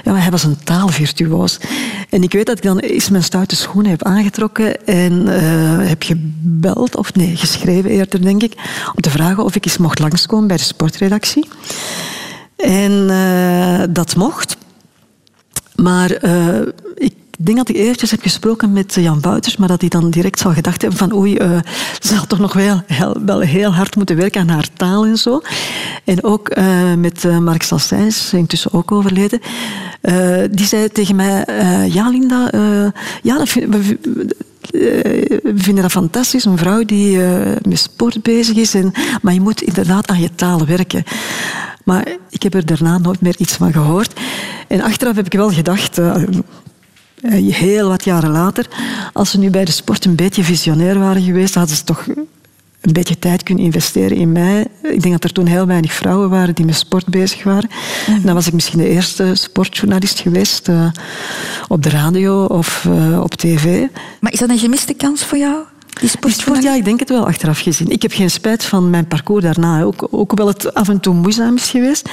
[0.04, 1.58] Ja, hij was een taalvirtuoos.
[2.10, 6.02] En ik weet dat ik dan eens mijn stoute schoenen heb aangetrokken en uh, heb
[6.02, 8.54] gebeld, of nee, geschreven eerder, denk ik,
[8.94, 11.48] om te vragen of ik eens mocht langskomen bij de sportredactie.
[12.56, 14.56] En uh, dat mocht.
[15.74, 16.10] Maar
[16.94, 20.10] ik ik denk dat ik eerst heb gesproken met Jan Wouters, maar dat hij dan
[20.10, 21.58] direct zal gedacht hebben van oei, uh,
[22.00, 25.40] ze zal toch nog wel heel, heel hard moeten werken aan haar taal en zo.
[26.04, 29.40] En ook uh, met uh, Mark Sassijns, intussen ook overleden,
[30.50, 31.44] die zei tegen mij,
[31.88, 32.50] ja Linda,
[33.22, 33.98] ja, dat vind, we,
[35.54, 37.18] vinden dat fantastisch, een vrouw die
[37.68, 38.92] met sport bezig is, en,
[39.22, 41.04] maar je moet inderdaad aan je taal werken.
[41.84, 44.20] Maar ik heb er daarna nooit meer iets van gehoord.
[44.68, 46.22] En achteraf heb ik wel gedacht, eh,
[47.32, 48.66] heel wat jaren later,
[49.12, 52.06] als ze nu bij de sport een beetje visionair waren geweest, hadden ze toch
[52.80, 54.66] een beetje tijd kunnen investeren in mij.
[54.82, 57.70] Ik denk dat er toen heel weinig vrouwen waren die met sport bezig waren.
[58.06, 60.86] En dan was ik misschien de eerste sportjournalist geweest uh,
[61.68, 63.86] op de radio of uh, op tv.
[64.20, 65.56] Maar is dat een gemiste kans voor jou?
[66.00, 67.88] Die sport, ja, ik denk het wel achteraf gezien.
[67.88, 69.82] Ik heb geen spijt van mijn parcours daarna.
[69.82, 72.08] Ook, ook wel het af en toe moeizaam is geweest.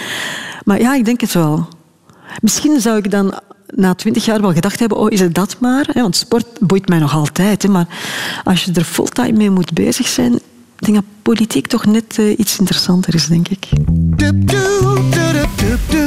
[0.63, 1.67] Maar ja, ik denk het wel.
[2.41, 3.39] Misschien zou ik dan
[3.75, 5.89] na twintig jaar wel gedacht hebben, oh, is het dat maar?
[5.93, 7.67] Want sport boeit mij nog altijd.
[7.67, 7.87] Maar
[8.43, 12.39] als je er fulltime mee moet bezig zijn, ik denk dat politiek toch net uh,
[12.39, 13.67] iets interessanter is, denk ik.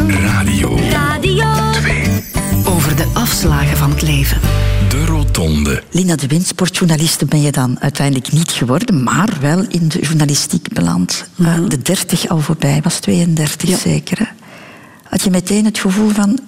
[0.09, 0.79] Radio.
[0.91, 2.25] Radio 2.
[2.67, 4.41] Over de afslagen van het leven.
[4.89, 5.83] De Rotonde.
[5.91, 10.73] Linda de Wind, sportjournaliste ben je dan uiteindelijk niet geworden, maar wel in de journalistiek
[10.73, 11.29] beland.
[11.35, 11.63] Mm -hmm.
[11.63, 13.77] uh, de 30 al voorbij, was 32 ja.
[13.77, 14.19] zeker.
[14.19, 14.27] Hè?
[15.05, 16.39] Had je meteen het gevoel van,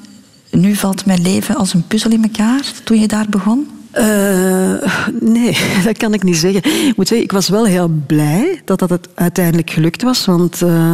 [0.60, 3.68] nu valt mijn leven als een puzzel in elkaar toen je daar begon?
[3.98, 4.74] Uh,
[5.20, 6.64] nee, dat kan ik niet zeggen.
[6.88, 10.24] Ik moet zeggen, ik was wel heel blij dat dat het uiteindelijk gelukt was.
[10.24, 10.92] Want uh,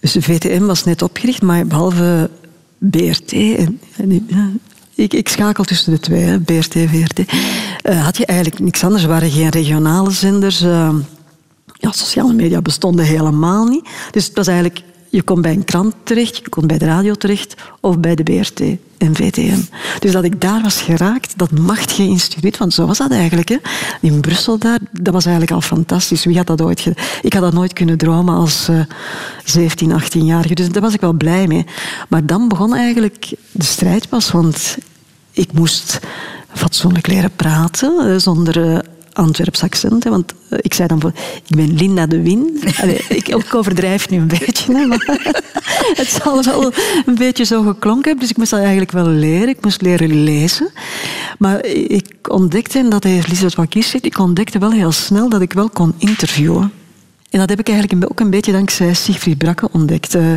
[0.00, 2.30] Dus de VTM was net opgericht, maar behalve
[2.78, 3.80] BRT en,
[4.26, 4.50] ja,
[4.94, 7.32] ik, ik, schakel tussen de twee, hè, BRT, VRT.
[7.82, 9.02] Had je eigenlijk niks anders.
[9.02, 10.58] Er waren geen regionale zenders.
[10.58, 13.88] Ja, sociale media bestonden helemaal niet.
[14.10, 14.82] Dus het was eigenlijk
[15.12, 18.22] je kon bij een krant terecht, je kon bij de radio terecht of bij de
[18.22, 18.60] BRT
[18.98, 19.60] en VTM.
[19.98, 23.48] Dus dat ik daar was geraakt, dat macht geïnstituut, want zo was dat eigenlijk.
[23.48, 23.56] Hè.
[24.00, 26.24] In Brussel daar, dat was eigenlijk al fantastisch.
[26.24, 26.86] Wie had dat ooit
[27.22, 28.84] Ik had dat nooit kunnen dromen als uh,
[29.44, 30.54] 17, 18-jarige.
[30.54, 31.66] Dus daar was ik wel blij mee.
[32.08, 34.78] Maar dan begon eigenlijk de strijd pas, want
[35.32, 36.00] ik moest
[36.54, 38.78] fatsoenlijk leren praten, eh, zonder eh,
[39.12, 40.04] Antwerps accent.
[40.04, 41.12] Hè, want eh, ik zei dan, voor,
[41.48, 42.60] ik ben Linda de Win.
[42.82, 44.74] Allee, ik, ik, overdrijf nu een beetje.
[44.74, 45.30] Hè, maar
[46.00, 46.72] het zal wel
[47.06, 48.20] een beetje zo geklonken hebben.
[48.20, 49.48] Dus ik moest dat eigenlijk wel leren.
[49.48, 50.70] Ik moest leren lezen.
[51.38, 55.40] Maar ik ontdekte, en dat heeft Lisbeth Wakies zegt, ik ontdekte wel heel snel dat
[55.40, 56.72] ik wel kon interviewen.
[57.32, 60.14] En dat heb ik eigenlijk ook een beetje dankzij Siegfried Brakke ontdekt.
[60.14, 60.32] Uh,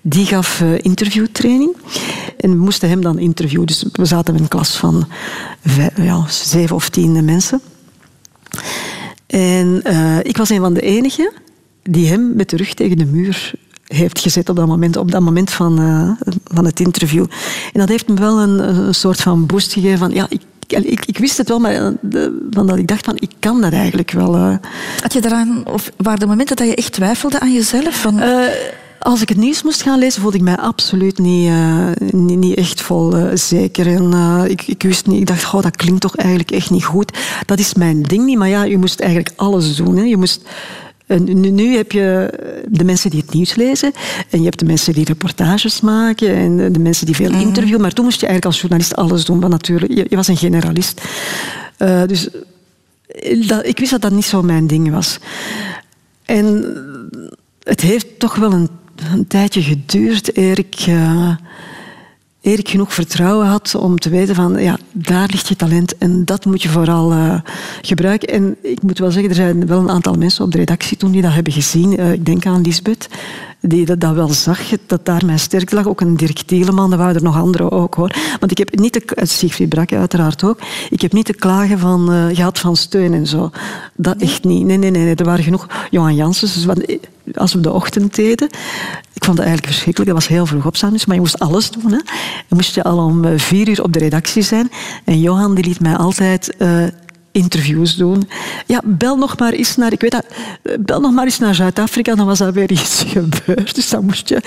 [0.00, 1.76] die gaf uh, interviewtraining.
[2.38, 3.66] En we moesten hem dan interviewen.
[3.66, 5.08] Dus we zaten in een klas van
[5.64, 7.60] vijf, ja, zeven of tien mensen.
[9.26, 11.32] En uh, ik was een van de enigen
[11.82, 13.52] die hem met de rug tegen de muur
[13.86, 16.10] heeft gezet op dat moment, op dat moment van, uh,
[16.44, 17.26] van het interview.
[17.72, 21.04] En dat heeft me wel een, een soort van boost gegeven van, ja, ik, ik,
[21.04, 23.72] ik, wist het wel, maar eh, de, van dat ik dacht van, ik kan dat
[23.72, 24.36] eigenlijk wel.
[24.36, 24.54] Uh.
[25.00, 28.00] Had je daaraan, of waren er momenten dat je echt twijfelde aan jezelf?
[28.00, 28.20] Van...
[28.98, 32.56] Als ik het nieuws moest gaan lezen, voelde ik mij absoluut niet, uh, niet, niet,
[32.56, 33.86] echt vol uh, zeker.
[33.86, 36.84] En, uh, ik, ik, wist niet, ik dacht, oh, dat klinkt toch eigenlijk echt niet
[36.84, 37.18] goed.
[37.46, 39.96] Dat is mijn ding niet, maar ja, je moest eigenlijk alles doen.
[39.96, 40.02] Hè.
[40.02, 40.42] Je moest,
[41.06, 42.30] nu, nu, heb je
[42.68, 43.92] de mensen die het nieuws lezen
[44.30, 47.40] en je hebt de mensen die reportages maken en de mensen die veel mhm.
[47.40, 47.80] interviewen.
[47.80, 50.36] Maar toen moest je eigenlijk als journalist alles doen, want natuurlijk, je, je was een
[50.36, 51.00] generalist.
[52.06, 52.28] dus
[53.46, 55.18] dat, ik wist dat dat niet zo mijn ding was.
[56.24, 56.64] En
[57.62, 58.68] het heeft toch wel een
[59.12, 60.86] een tijdje geduurd eer ik,
[62.42, 66.24] eer ik genoeg vertrouwen had om te weten van ja, daar ligt je talent en
[66.24, 67.40] dat moet je vooral uh,
[67.82, 68.28] gebruiken.
[68.28, 71.10] En ik moet wel zeggen, er zijn wel een aantal mensen op de redactie toen
[71.10, 72.00] die dat hebben gezien.
[72.00, 73.08] Uh, ik denk aan Lisbeth
[73.60, 75.86] die dat, dat wel zag, dat daar mijn sterkte lag.
[75.86, 78.14] Ook een Dirk Tieleman, er waren er nog anderen ook hoor.
[78.40, 80.58] Want ik heb niet te, eh, Siegfried Brakke uiteraard ook,
[80.90, 83.50] ik heb niet te klagen van uh, gehad van steun en zo.
[83.94, 84.64] Dat echt niet.
[84.64, 85.14] Nee, nee, nee.
[85.14, 86.54] Er waren genoeg Johan Janssens.
[86.54, 86.98] Dus eh,
[87.34, 88.48] als we de ochtend deden,
[89.12, 90.10] ik vond het eigenlijk verschrikkelijk.
[90.10, 91.92] Dat was heel vroeg opstaan, dus, maar je moest alles doen.
[91.92, 92.00] Hè.
[92.48, 94.70] Je moest je al om vier uur op de redactie zijn.
[95.04, 96.54] En Johan die liet mij altijd...
[96.58, 96.84] Uh,
[97.32, 98.28] interviews doen.
[98.66, 100.24] Ja, bel nog maar eens naar, ik weet dat,
[100.80, 103.74] bel nog maar eens naar Zuid-Afrika, dan was dat weer iets gebeurd.
[103.74, 104.42] Dus dan moest je...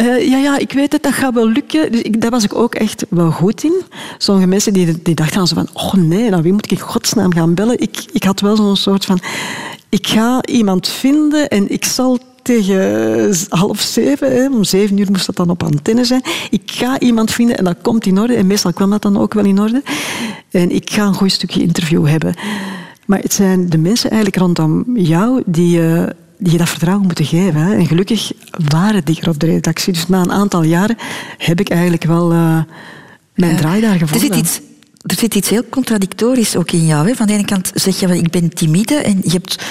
[0.00, 1.92] Uh, ja, ja, ik weet het, dat gaat wel lukken.
[1.92, 3.82] Dus ik, daar was ik ook echt wel goed in.
[4.18, 6.84] Sommige mensen die, die dachten dan zo van, oh nee, nou wie moet ik in
[6.84, 7.80] godsnaam gaan bellen?
[7.80, 9.20] Ik, ik had wel zo'n soort van,
[9.88, 15.26] ik ga iemand vinden en ik zal tegen half zeven, hè, om zeven uur moest
[15.26, 16.22] dat dan op antenne zijn.
[16.50, 18.34] Ik ga iemand vinden en dat komt in orde.
[18.34, 19.82] En meestal kwam dat dan ook wel in orde.
[20.50, 22.34] En ik ga een goed stukje interview hebben.
[23.06, 26.02] Maar het zijn de mensen eigenlijk rondom jou die, uh,
[26.38, 27.60] die je dat vertrouwen moeten geven.
[27.60, 27.74] Hè.
[27.74, 28.32] En gelukkig
[28.68, 29.92] waren die er op de redactie.
[29.92, 30.96] Dus na een aantal jaren
[31.38, 32.58] heb ik eigenlijk wel uh,
[33.34, 34.28] mijn draai daar gevonden.
[34.28, 34.60] Er zit iets
[35.02, 37.08] er zit iets heel contradictorisch ook in jou.
[37.08, 37.14] Hè?
[37.14, 39.64] Van de ene kant zeg je ik ben timide en je hebt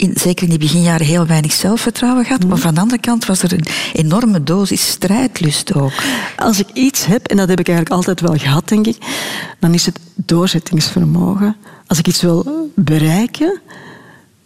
[0.00, 2.46] in, zeker in die beginjaren heel weinig zelfvertrouwen gehad.
[2.46, 5.92] Maar van de andere kant was er een enorme dosis strijdlust ook.
[6.36, 8.96] Als ik iets heb, en dat heb ik eigenlijk altijd wel gehad, denk ik,
[9.58, 11.56] dan is het doorzettingsvermogen.
[11.86, 13.60] Als ik iets wil bereiken,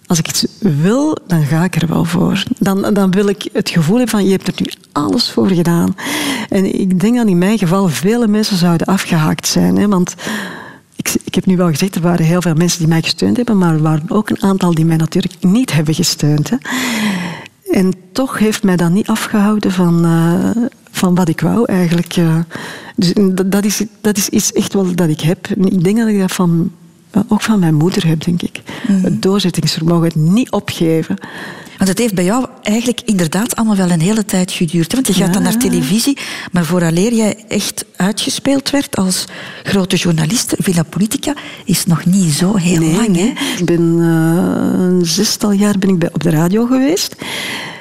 [0.06, 2.42] als ik iets wil, dan ga ik er wel voor.
[2.58, 5.96] Dan, dan wil ik het gevoel hebben van, je hebt er nu alles voor gedaan.
[6.48, 9.76] En ik denk dat in mijn geval vele mensen zouden afgehaakt zijn.
[9.76, 10.14] Hè, want
[11.04, 13.58] ik, ik, heb nu wel gezegd, er waren heel veel mensen die mij gesteund hebben,
[13.58, 16.50] maar er waren ook een aantal die mij natuurlijk niet hebben gesteund.
[16.50, 16.56] Hè.
[17.70, 22.16] En toch heeft mij dat niet afgehouden van, uh, van wat ik wou eigenlijk.
[22.16, 22.38] Uh,
[22.96, 23.12] dus
[23.46, 25.48] dat is, dat is iets echt wel dat ik heb.
[25.48, 26.72] Ik denk dat ik dat van,
[27.28, 28.60] ook van mijn moeder heb, denk ik.
[28.88, 29.04] Mm.
[29.04, 31.16] Het doorzettingsvermogen, het niet opgeven.
[31.76, 34.92] Want het heeft bij jou eigenlijk inderdaad allemaal wel een hele tijd geduurd.
[34.92, 36.18] Want je gaat dan naar televisie,
[36.52, 39.24] maar vooraleer jij echt uitgespeeld werd als
[39.62, 43.16] grote journalist, Villa Politica, is nog niet zo heel lang.
[43.16, 43.32] Hè?
[43.58, 47.12] Ik ben uh, een zestal jaar ben ik bij, op de radio geweest.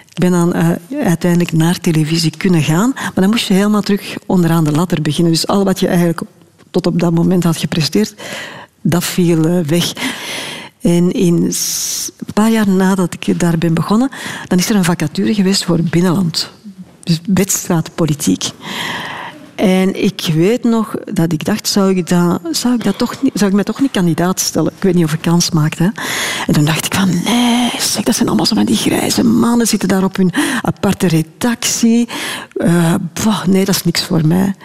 [0.10, 0.70] Ik ben dan uh,
[1.06, 5.34] uiteindelijk naar televisie kunnen gaan, maar dan moest je helemaal terug onderaan de ladder beginnen.
[5.34, 6.22] Dus al wat je eigenlijk
[6.72, 8.16] tot op dat moment had gepresteerd,
[8.84, 9.94] dat viel uh, weg.
[10.82, 14.10] En in een paar jaar nadat ik daar ben begonnen,
[14.48, 16.50] dan is er een vacature geweest voor binnenland.
[17.04, 18.52] Dus wedstrijdpolitiek.
[19.56, 23.32] En ik weet nog dat ik dacht, zou ik, dat, zou ik, dat toch niet,
[23.34, 24.72] zou ik mij toch niet kandidaat stellen?
[24.76, 25.92] Ik weet niet of ik kans maakte.
[26.48, 29.68] En toen dacht ik van, nee, zeg, dat zijn allemaal zo van die grijze mannen,
[29.68, 32.08] zitten daar op hun aparte redactie.
[33.24, 34.56] Boah, nee, dat is niks voor mij.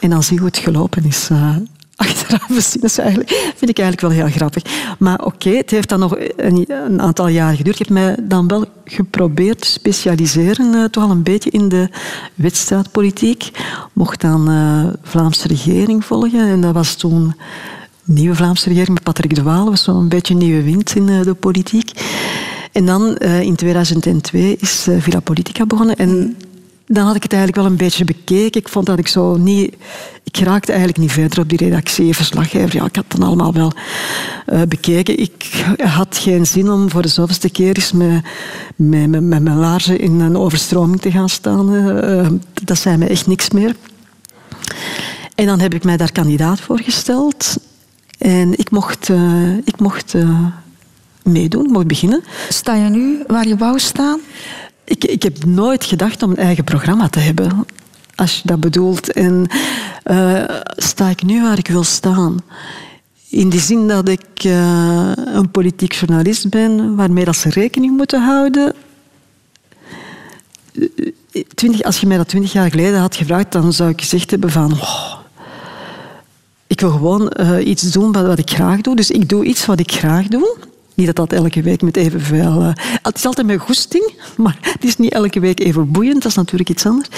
[0.00, 1.28] En dan zie je hoe het gelopen is.
[1.32, 1.56] Uh,
[2.00, 2.80] achteraf gezien.
[2.80, 4.62] Dat eigenlijk, vind ik eigenlijk wel heel grappig.
[4.98, 7.80] Maar oké, het heeft dan nog een, aantal jaar geduurd.
[7.80, 11.88] Ik heb mij dan wel geprobeerd te specialiseren, uh, toch al een beetje in de
[12.34, 13.50] wedstrijdpolitiek.
[13.92, 16.48] Mocht dan uh, Vlaamse regering volgen.
[16.48, 17.34] En dat was toen
[18.04, 19.70] nieuwe Vlaamse regering met Patrick de Waal.
[19.70, 21.90] was zo'n beetje nieuwe wind in uh, de politiek.
[22.72, 25.96] En dan in 2002 is Villa Politica begonnen.
[25.96, 26.36] En
[26.86, 28.60] dan had ik het eigenlijk wel een beetje bekeken.
[28.60, 29.74] Ik vond dat ik zo niet...
[30.32, 32.74] Ik raakte eigenlijk niet verder op die redactie, verslaggever.
[32.76, 33.72] Ja, ik had dan allemaal wel
[34.52, 35.18] uh, bekeken.
[35.18, 38.24] Ik had geen zin om voor de zoveelste keer eens met,
[38.76, 41.74] met, met, met mijn laarzen in een overstroming te gaan staan.
[41.74, 42.28] Uh,
[42.64, 43.76] dat zei me echt niks meer.
[45.34, 47.56] En dan heb ik mij daar kandidaat voor gesteld.
[48.18, 50.14] En ik mocht, uh, ik mocht
[51.22, 52.22] meedoen, ik mocht beginnen.
[52.48, 54.20] Sta je nu waar je wou staan?
[54.84, 57.66] Ik, ik heb nooit gedacht om een eigen programma te hebben,
[58.20, 59.12] als je dat bedoelt.
[59.12, 59.46] En
[60.04, 60.44] uh,
[60.76, 62.36] sta ik nu waar ik wil staan?
[63.28, 68.22] In die zin dat ik uh, een politiek journalist ben, waarmee dat ze rekening moeten
[68.22, 68.74] houden.
[71.54, 74.50] 20, als je mij dat twintig jaar geleden had gevraagd, dan zou ik gezegd hebben
[74.50, 74.72] van...
[74.72, 75.14] Oh,
[76.66, 78.96] ik wil gewoon uh, iets doen wat ik graag doe.
[78.96, 80.56] Dus ik doe iets wat ik graag doe.
[81.00, 82.62] Niet dat dat elke week met evenveel...
[82.62, 82.70] Uh,
[83.02, 86.22] het is altijd met goesting, maar het is niet elke week even boeiend.
[86.22, 87.08] Dat is natuurlijk iets anders.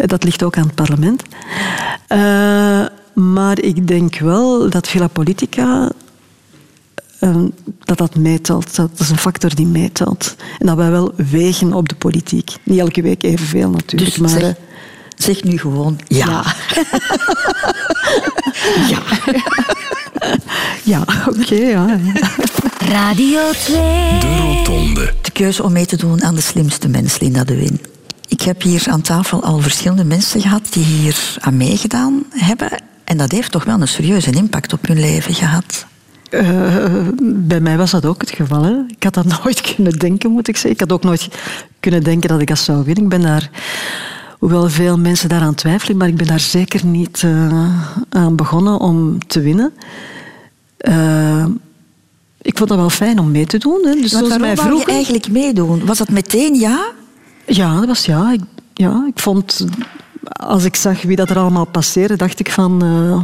[0.00, 1.22] Uh, dat ligt ook aan het parlement.
[2.08, 5.90] Uh, maar ik denk wel dat Villa Politica...
[7.84, 8.76] dat dat meetelt.
[8.76, 10.36] Dat is een factor die meetelt.
[10.58, 12.56] En dat wij wel wegen op de politiek.
[12.62, 14.10] Niet elke week evenveel natuurlijk.
[14.10, 14.54] Dus maar, zeg,
[15.16, 16.26] zeg nu gewoon ja.
[16.26, 16.44] Ja,
[18.92, 19.02] ja.
[20.92, 21.40] ja oké.
[21.40, 21.98] Okay, ja.
[22.78, 23.76] Radio 2.
[24.20, 25.14] De Rotonde.
[25.22, 27.80] De keuze om mee te doen aan de slimste mens, Linda de Win.
[28.28, 32.68] Ik heb hier aan tafel al verschillende mensen gehad die hier aan meegedaan hebben.
[33.04, 35.86] En dat heeft toch wel een serieuze impact op hun leven gehad.
[36.30, 38.62] Uh, bij mij was dat ook het geval.
[38.62, 38.74] Hè.
[38.88, 40.70] Ik had dat nooit kunnen denken, moet ik zeggen.
[40.70, 41.28] Ik had ook nooit
[41.80, 43.02] kunnen denken dat ik dat zou winnen.
[43.04, 43.50] Ik ben daar,
[44.40, 47.70] hoewel veel mensen daaraan twijfelen, maar ik ben daar zeker niet uh,
[48.08, 49.72] aan begonnen om te winnen.
[50.80, 51.44] Uh,
[52.42, 53.80] ik vond dat wel fijn om mee te doen.
[53.84, 53.94] Hè.
[53.94, 54.86] Dus maar waarom mij vroeg...
[54.86, 55.86] je eigenlijk meedoen?
[55.86, 56.90] Was dat meteen ja?
[57.46, 58.32] Ja, dat was ja.
[58.32, 58.40] Ik,
[58.74, 59.66] ja, ik vond...
[60.22, 62.84] Als ik zag wie dat er allemaal passeerde, dacht ik van...
[62.84, 63.22] Uh,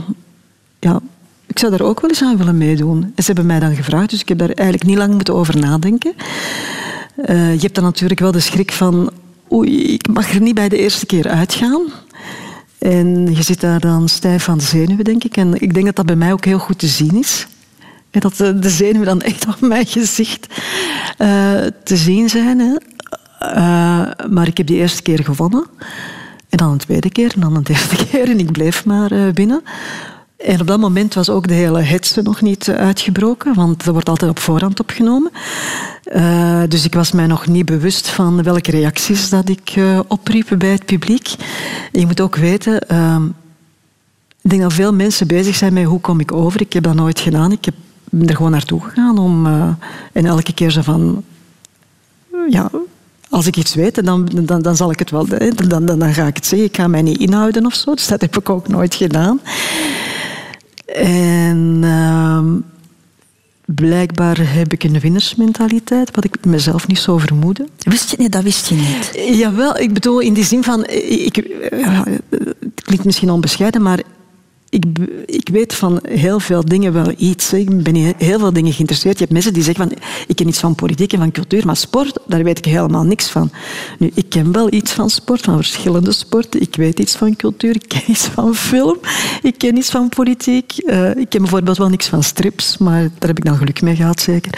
[0.78, 1.00] ja,
[1.46, 3.02] ik zou daar ook wel eens aan willen meedoen.
[3.02, 5.58] En ze hebben mij dan gevraagd, dus ik heb daar eigenlijk niet lang moeten over
[5.58, 6.12] nadenken.
[7.16, 9.10] Uh, je hebt dan natuurlijk wel de schrik van...
[9.52, 11.82] Oei, ik mag er niet bij de eerste keer uitgaan.
[12.78, 15.36] En je zit daar dan stijf aan de zenuwen, denk ik.
[15.36, 17.46] En ik denk dat dat bij mij ook heel goed te zien is
[18.20, 20.46] dat de zenuwen dan echt op mijn gezicht
[21.18, 21.28] uh,
[21.84, 22.58] te zien zijn.
[22.58, 22.74] Hè.
[23.40, 25.66] Uh, maar ik heb die eerste keer gewonnen.
[26.48, 28.30] En dan een tweede keer en dan een derde keer.
[28.30, 29.62] En ik bleef maar uh, binnen.
[30.36, 34.08] En op dat moment was ook de hele hetze nog niet uitgebroken, want dat wordt
[34.08, 35.30] altijd op voorhand opgenomen.
[36.12, 40.54] Uh, dus ik was mij nog niet bewust van welke reacties dat ik uh, opriep
[40.58, 41.34] bij het publiek.
[41.92, 43.16] En je moet ook weten, uh,
[44.42, 46.60] ik denk dat veel mensen bezig zijn met hoe kom ik over.
[46.60, 47.52] Ik heb dat nooit gedaan.
[47.52, 47.74] Ik heb
[48.26, 49.46] er gewoon naartoe gegaan om,
[50.12, 51.24] en elke keer zo van,
[52.48, 52.70] ja,
[53.30, 55.26] als ik iets weet, dan, dan, dan zal ik het wel,
[55.68, 56.68] dan, dan, dan ga ik het zeggen.
[56.68, 59.40] Ik ga mij niet inhouden of zo, dus dat heb ik ook nooit gedaan.
[60.86, 62.40] En uh,
[63.64, 67.68] blijkbaar heb ik een winnersmentaliteit, wat ik mezelf niet zo vermoedde.
[67.78, 68.32] Wist je niet?
[68.32, 69.36] Dat wist je niet.
[69.38, 72.04] Jawel, ik bedoel in die zin van, ik, ja,
[72.60, 74.02] het klinkt misschien onbescheiden, maar
[74.76, 74.84] ik,
[75.26, 77.52] ik weet van heel veel dingen wel iets.
[77.52, 79.14] Ik ben in heel veel dingen geïnteresseerd.
[79.14, 81.76] Je hebt mensen die zeggen van ik ken iets van politiek en van cultuur, maar
[81.76, 83.50] sport, daar weet ik helemaal niks van.
[83.98, 86.60] Nu, ik ken wel iets van sport, van verschillende sporten.
[86.60, 88.96] Ik weet iets van cultuur, ik ken iets van film,
[89.42, 90.72] ik ken iets van politiek.
[90.76, 93.96] Uh, ik ken bijvoorbeeld wel niks van strips, maar daar heb ik dan geluk mee
[93.96, 94.52] gehad, zeker.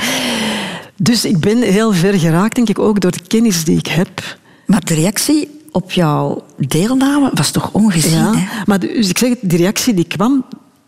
[0.96, 4.38] Dus ik ben heel ver geraakt, denk ik, ook door de kennis die ik heb.
[4.66, 8.18] Maar de reactie op jouw deelname was toch ongezien?
[8.18, 8.46] Ja, hè?
[8.66, 10.44] maar dus ik zeg het, die reactie die kwam,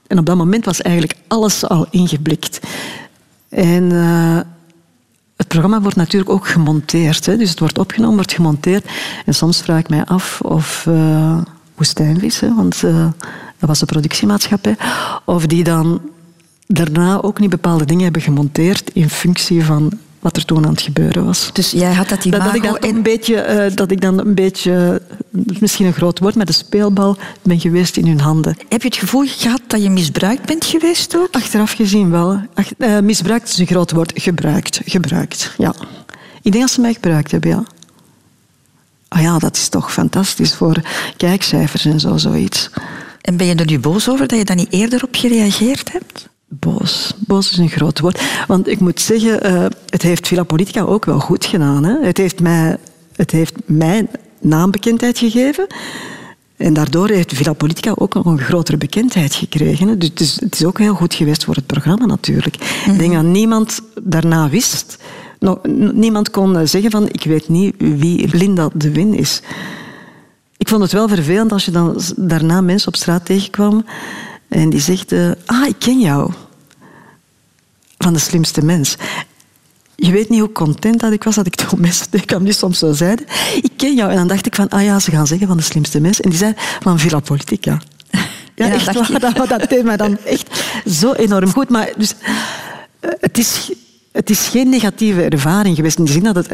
[0.07, 2.61] en op dat moment was eigenlijk alles al ingeblikt.
[3.48, 4.38] En uh,
[5.37, 7.26] het programma wordt natuurlijk ook gemonteerd.
[7.26, 7.37] Hè?
[7.37, 8.85] Dus het wordt opgenomen, wordt gemonteerd.
[9.26, 11.38] En soms vraag ik mij af of uh,
[11.74, 13.09] Woestijnvis, hè, want uh,
[13.59, 14.76] dat was de productiemaatschappij,
[15.24, 16.00] of die dan
[16.66, 20.83] daarna ook niet bepaalde dingen hebben gemonteerd in functie van wat er toen aan het
[20.83, 21.50] gebeuren was.
[21.52, 22.42] Dus jij had dat imago...
[22.44, 25.02] Dat, dat, ik, dan een beetje, uh, dat ik dan een beetje,
[25.61, 28.56] misschien een groot woord, met een speelbal ben geweest in hun handen.
[28.68, 31.28] Heb je het gevoel gehad dat je misbruikt bent geweest ook?
[31.30, 32.40] Achteraf gezien wel.
[32.55, 34.12] Ach, uh, misbruikt is een groot woord.
[34.14, 35.74] Gebruikt, gebruikt, ja.
[36.42, 37.64] Ik denk dat ze mij gebruikt hebben, ja.
[39.09, 40.82] Ah ja, dat is toch fantastisch voor
[41.16, 42.70] kijkcijfers en zo, zoiets.
[43.20, 46.28] En ben je er nu boos over dat je daar niet eerder op gereageerd hebt?
[46.53, 47.12] Boos.
[47.16, 48.20] Boos is een groot woord.
[48.46, 51.84] Want ik moet zeggen, uh, het heeft Villa Politica ook wel goed gedaan.
[51.84, 52.01] Hè?
[52.01, 52.76] Het, heeft mij,
[53.16, 54.07] het heeft mij
[54.40, 55.66] naambekendheid gegeven.
[56.57, 59.98] En daardoor heeft Villa Politica ook nog een grotere bekendheid gekregen.
[59.98, 62.57] Dus het is, het is, ook heel goed geweest voor het programma natuurlijk.
[62.86, 64.98] Ik denk dat niemand daarna wist...
[65.92, 69.42] Niemand kon zeggen van, ik weet niet wie Linda de Win is.
[70.57, 73.84] Ik vond het wel vervelend als je dan daarna mensen op straat tegenkwam
[74.51, 76.32] en die zegt, uh, ah, ik ken jou.
[77.98, 78.96] Van de slimste mens.
[79.96, 82.78] Je weet niet hoe content dat ik was dat ik toen mensen tegenkwam die soms
[82.78, 83.26] zo zeiden,
[83.62, 84.11] ik ken jou.
[84.11, 86.20] En dan dacht ik van, ah ja, ze gaan zeggen van de slimste mens.
[86.20, 87.80] En die zei van Villa Politica.
[88.55, 91.68] Ja, ja echt waar, dat, dat deed mij dan echt zo enorm goed.
[91.68, 92.30] Maar dus, uh,
[93.20, 93.70] het, is,
[94.12, 96.48] het is geen negatieve ervaring geweest in de zin dat het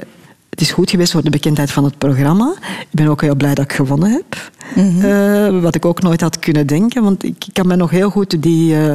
[0.56, 2.54] het is goed geweest voor de bekendheid van het programma.
[2.80, 4.50] Ik ben ook heel blij dat ik gewonnen heb.
[4.74, 5.04] Mm -hmm.
[5.04, 7.02] uh, wat ik ook nooit had kunnen denken.
[7.02, 8.94] Want ik, ik kan me nog heel goed die, uh,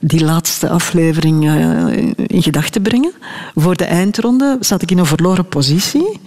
[0.00, 3.12] die laatste aflevering uh, in, in gedachten brengen.
[3.54, 6.20] Voor de eindronde zat ik in een verloren positie.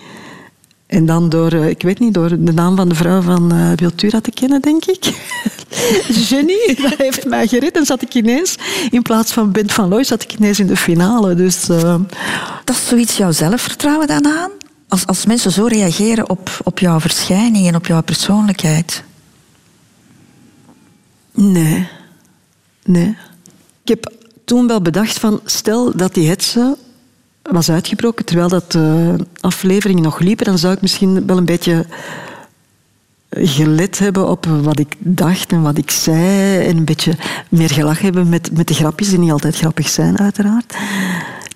[0.87, 4.21] En dan door, ik weet niet, door de naam van de vrouw van uh, Wiltura
[4.21, 5.03] te kennen, denk ik.
[6.81, 7.77] Dat heeft mij gered.
[7.77, 8.55] En zat ik ineens,
[8.89, 11.35] in plaats van Bent van Looy, zat ik ineens in de finale.
[11.35, 11.95] Dus, uh...
[12.63, 14.49] Dat is zoiets jouw zelfvertrouwen dan aan?
[14.93, 19.03] Als, als mensen zo reageren op, op jouw verschijning en op jouw persoonlijkheid?
[21.31, 21.87] Nee.
[22.85, 23.17] Nee.
[23.83, 24.13] Ik heb
[24.45, 26.77] toen wel bedacht van, stel dat die hetze
[27.41, 31.85] was uitgebroken terwijl dat de afleveringen nog liepen, dan zou ik misschien wel een beetje
[33.29, 36.65] gelet hebben op wat ik dacht en wat ik zei.
[36.65, 37.13] En een beetje
[37.49, 40.75] meer gelachen hebben met, met de grapjes, die niet altijd grappig zijn, uiteraard.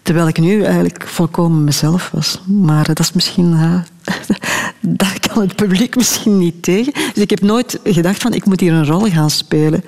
[0.08, 2.42] Terwijl ik nu eigenlijk volkomen mezelf was.
[2.46, 3.54] Maar dat is misschien...
[5.02, 6.94] Uh, kan het publiek misschien niet tegen.
[6.94, 9.84] Dus ik heb nooit gedacht van, ik moet hier een rol gaan spelen.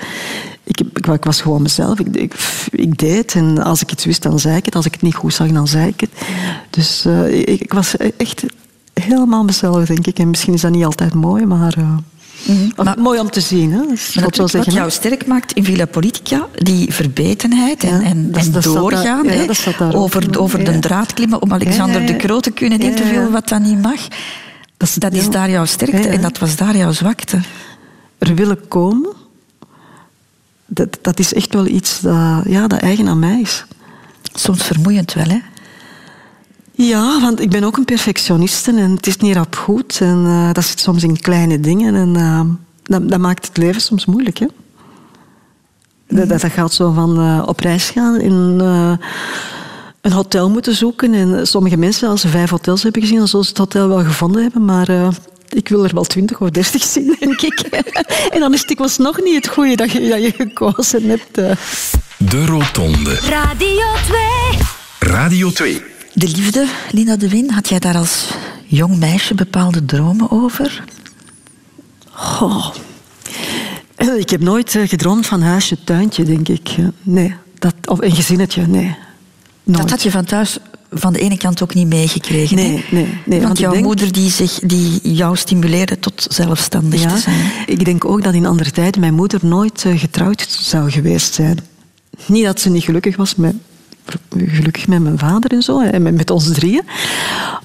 [0.64, 2.00] Ik, heb, ik was gewoon mezelf.
[2.00, 2.34] Ik, ik,
[2.72, 4.76] ik, deed en als ik iets wist, dan zei ik het.
[4.76, 6.10] Als ik het niet goed zag, dan zei ik het.
[6.70, 8.44] Dus uh, ik, ik, was echt
[8.94, 10.20] helemaal mezelf, denk ik.
[10.20, 11.78] En misschien is dat niet altijd mooi, maar...
[11.78, 11.98] Uh,
[12.48, 12.86] Mm -hmm.
[12.86, 13.72] maar, mooi om te zien.
[13.72, 13.82] Hè?
[14.22, 18.46] Dat wat zeggen, jou sterk maakt in Villa Politica, die verbetenheid en, ja, en, dat,
[18.46, 19.26] en dat doorgaan.
[19.26, 23.32] Daar, ja, hè, over over de draad klimmen om Alexander de Groot te kunnen interviewen,
[23.32, 24.08] wat dan niet mag.
[24.78, 27.40] Dat, dat is daar jouw sterkte en dat was daar jouw zwakte.
[28.18, 29.14] Er willen komen,
[30.66, 33.66] dat, dat is echt wel iets dat, ja, dat eigen aan mij is.
[34.34, 35.40] Soms vermoeiend wel, hè?
[36.82, 39.98] Ja, want ik ben ook een perfectioniste en het is niet rap goed.
[40.02, 42.42] En uh, dat zit soms in kleine dingen en uh,
[42.84, 44.38] dat, dat, maakt het leven soms moeilijk.
[44.38, 44.46] Hè?
[46.08, 48.32] Dat, dat, gaat zo van uh, op reis gaan in
[50.02, 51.14] een hotel moeten zoeken.
[51.14, 54.04] En sommige mensen, als ze vijf hotels hebben gezien, dan zullen ze het hotel wel
[54.04, 54.66] gevonden hebben.
[54.66, 54.90] Maar
[55.50, 57.60] ik wil er wel twintig of dertig zien, denk ik.
[58.34, 61.36] en dan is het dikwijls nog niet het goede dat je, dat je gekozen hebt.
[62.18, 63.16] De Rotonde.
[63.16, 63.86] Radio
[65.00, 65.12] 2.
[65.12, 65.98] Radio 2.
[66.20, 68.30] De liefde, Lina de Win, had jij daar als
[68.66, 70.84] jong meisje bepaalde dromen over?
[72.42, 72.76] Oh.
[74.18, 76.76] Ik heb nooit gedroomd van huisje, tuintje, denk ik.
[77.02, 77.36] Nee.
[77.60, 78.96] Dat, of een gezinnetje, nee.
[79.64, 79.80] Nooit.
[79.82, 80.58] Dat had je van thuis
[80.92, 82.56] van de ene kant ook niet meegekregen.
[82.56, 83.40] Nee, nee, nee.
[83.40, 83.84] Want, want jouw denk...
[83.84, 87.52] moeder die, zich, die jou stimuleerde tot zelfstandig ja, te zijn.
[87.66, 91.60] Ik denk ook dat in andere tijden mijn moeder nooit getrouwd zou geweest zijn.
[92.26, 93.56] Niet dat ze niet gelukkig was met
[94.38, 96.84] gelukkig met mijn vader en zo, en met ons drieën.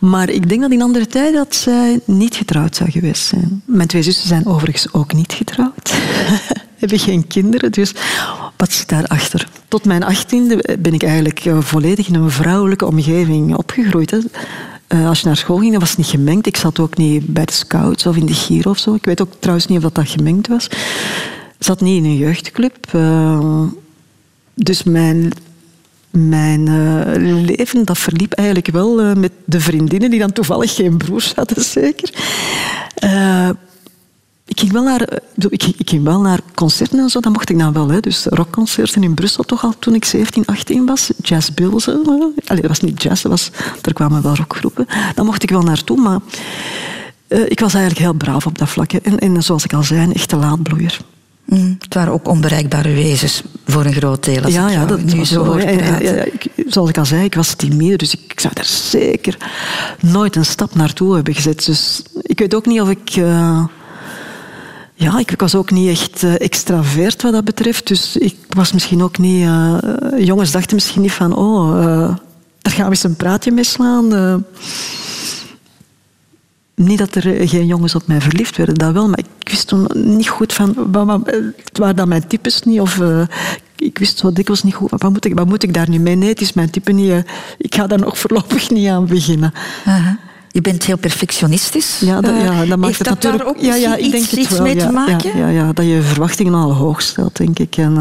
[0.01, 3.62] Maar ik denk dat in andere tijden dat zij niet getrouwd zou geweest zijn.
[3.64, 5.92] Mijn twee zussen zijn overigens ook niet getrouwd.
[6.78, 7.95] Hebben geen kinderen, dus
[8.57, 9.49] wat zit daarachter?
[9.68, 14.11] Tot mijn achttiende ben ik eigenlijk volledig in een vrouwelijke omgeving opgegroeid.
[14.11, 14.18] Hè.
[14.88, 16.47] Uh, als je naar school ging, dat was niet gemengd.
[16.47, 18.95] Ik zat ook niet bij de scouts of in de giro of zo.
[18.95, 20.68] Ik weet ook trouwens niet of dat, gemengd was.
[21.59, 22.76] Zat niet in een jeugdclub.
[22.95, 23.62] Uh,
[24.55, 25.32] dus mijn
[26.16, 30.96] mijn uh, leven dat verliep eigenlijk wel uh, met de vriendinnen die dan toevallig geen
[30.96, 32.10] broers hadden, zeker.
[33.04, 33.48] Uh,
[34.46, 35.08] ik ging, wel naar,
[35.48, 37.88] ik, ging wel naar concerten en zo, dat mocht ik dan wel.
[37.88, 38.00] Hè.
[38.00, 41.10] Dus rockconcerten in Brussel toch al toen ik 17, 18 was.
[41.22, 43.50] Jazz dat was niet jazz, dat was,
[43.82, 44.86] er kwamen wel rockgroepen.
[45.14, 46.20] Daar mocht ik wel naartoe, maar
[47.28, 48.92] ik was eigenlijk heel braaf op dat vlak.
[48.92, 51.00] En, en zoals ik al zei, een echte laadbloeier.
[51.45, 54.42] Mm, het waren ook onbereikbare wezens voor een groot deel.
[54.42, 57.34] Als ja, ja, dat nu zo hoort ja, ja, ik, Zoals ik al zei, ik
[57.34, 59.36] was timide, dus ik, ik, zou daar zeker
[60.01, 61.64] nooit een stap naartoe hebben gezet.
[61.64, 63.16] Dus ik weet ook niet of ik...
[63.16, 63.64] Uh,
[64.95, 67.86] ja, ik, ik, was ook niet echt uh, extravert wat dat betreft.
[67.86, 69.42] Dus ik was misschien ook niet...
[69.42, 69.78] Uh,
[70.18, 71.36] jongens dachten misschien niet van...
[71.36, 72.16] Oh,
[72.64, 74.14] daar gaan we eens een praatje mee slaan.
[74.14, 74.34] Eh,
[76.74, 79.88] niet dat er geen jongens op mij verliefd werden, dat wel, maar ik wist toen
[79.94, 80.88] niet goed van,
[81.64, 83.22] het waren dan mijn types niet, of uh,
[83.76, 86.14] ik wist zo dikwijls niet goed, wat moet, ik, wat moet ik daar nu mee?
[86.14, 87.16] Nee, het is mijn type niet, uh,
[87.59, 89.52] ik ga daar nog voorlopig niet aan beginnen.
[89.84, 90.09] -huh.
[90.50, 91.98] Je bent heel perfectionistisch.
[92.00, 94.50] Ja, dat, ja, dat maakt het dat natuurlijk ook ja, ja, ik iets, denk iets
[94.50, 95.38] wel, mee te maken?
[95.38, 97.76] Ja, ja, dat je verwachtingen al hoog stelt, denk ik.
[97.76, 97.94] En,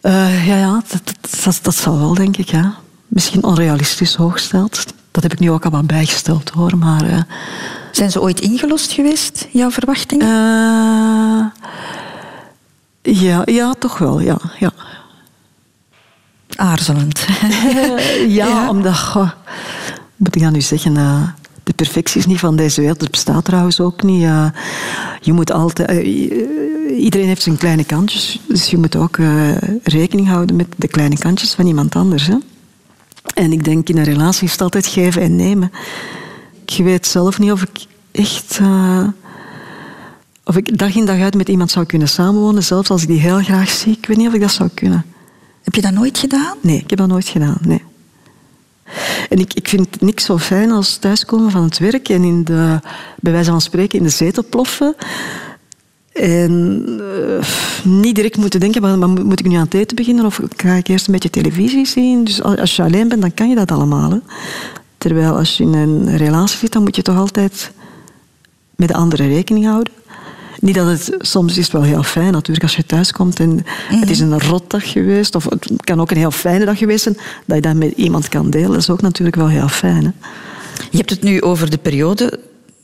[0.00, 2.74] ja, ja dat, dat, dat, dat zal wel, denk ik, ja.
[3.06, 4.84] Misschien onrealistisch hoog stelt.
[5.10, 6.76] Dat heb ik nu ook al wat bijgesteld hoor.
[6.76, 7.20] Maar, uh...
[7.92, 10.28] Zijn ze ooit ingelost geweest, jouw verwachtingen?
[10.28, 11.44] Uh...
[13.02, 14.38] ja, ja, toch wel, ja.
[14.58, 14.72] ja.
[16.56, 17.26] Aarzelend.
[18.28, 19.30] ja, ja, omdat, goh,
[20.16, 21.28] moet ik dan nu zeggen, uh,
[21.64, 23.00] de perfectie is niet van deze wereld.
[23.00, 24.22] Het bestaat trouwens ook niet.
[25.20, 26.06] je moet altijd.
[26.90, 29.18] iedereen heeft zijn kleine kantjes, dus je moet ook
[29.82, 32.26] rekening houden met de kleine kantjes van iemand anders.
[32.26, 32.36] Hè?
[33.34, 35.72] En ik denk in een relatie is het altijd geven en nemen.
[36.64, 38.58] Ik weet zelf niet of ik echt.
[38.62, 39.08] Uh,
[40.44, 43.20] of ik dag in dag uit met iemand zou kunnen samenwonen, zelfs als ik die
[43.20, 43.96] heel graag zie.
[44.00, 45.04] Ik weet niet of ik dat zou kunnen.
[45.62, 46.56] Heb je dat nooit gedaan?
[46.60, 47.58] Nee, ik heb dat nooit gedaan.
[47.60, 47.82] Nee.
[49.28, 52.44] En ik, ik vind het niks zo fijn als thuiskomen van het werk en in
[52.44, 52.80] de,
[53.20, 54.94] bij wijze van spreken in de zetel ploffen.
[56.20, 57.44] En uh,
[57.84, 60.74] niet direct moeten denken, maar, maar, moet ik nu aan het eten beginnen of ga
[60.74, 62.24] ik eerst een beetje televisie zien?
[62.24, 64.10] Dus als je alleen bent, dan kan je dat allemaal.
[64.10, 64.18] Hè?
[64.98, 67.72] Terwijl als je in een relatie zit, dan moet je toch altijd
[68.76, 69.92] met de andere rekening houden.
[70.60, 73.48] Niet dat het soms is het wel heel fijn natuurlijk als je thuis komt en
[73.48, 74.00] mm-hmm.
[74.00, 77.16] het is een rotdag geweest of het kan ook een heel fijne dag geweest zijn
[77.44, 78.70] dat je dat met iemand kan delen.
[78.70, 80.04] Dat is ook natuurlijk wel heel fijn.
[80.04, 80.10] Hè?
[80.90, 82.40] Je hebt het nu over de periode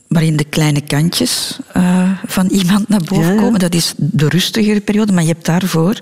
[0.07, 3.59] waarin de kleine kantjes uh, van iemand naar boven ja, komen.
[3.59, 5.99] Dat is de rustigere periode, maar je hebt daarvoor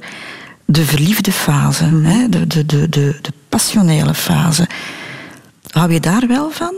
[0.65, 2.05] de verliefde fase, mm.
[2.05, 2.29] hè?
[2.29, 4.67] De, de, de, de, de passionele fase.
[5.69, 6.73] Hou je daar wel van?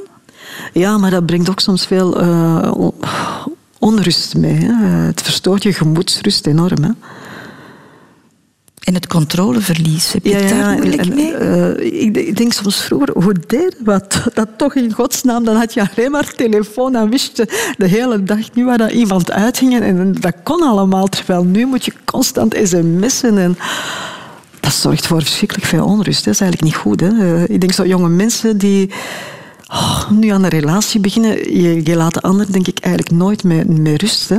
[0.74, 2.72] Ja, maar dat brengt ook soms veel uh,
[3.80, 4.58] onrust mee.
[4.58, 4.86] Hè?
[4.86, 6.84] Het verstoort je gemoedsrust enorm.
[6.84, 6.90] Hè?
[8.86, 11.34] En het controleverlies, heb je ja, daar ja, moeilijk en, mee?
[11.40, 14.22] Uh, ik, ik, denk soms vroeger, hoe deed wat?
[14.34, 18.24] Dat toch in godsnaam, dan had je alleen maar telefoon, dan wist je de hele
[18.24, 19.80] dag niet waar dat iemand uitging.
[19.82, 23.58] En dat kon allemaal, terwijl nu moet je constant sms'en en...
[24.60, 26.26] Dat zorgt voor verschrikkelijk veel onrust.
[26.26, 27.00] Dat is eigenlijk niet goed.
[27.00, 27.10] Hè?
[27.10, 28.92] Uh, ik denk zo jonge mensen die
[29.68, 33.44] oh, nu aan een relatie beginnen, je, je laat de ander denk ik eigenlijk nooit
[33.44, 34.32] meer, meer rust.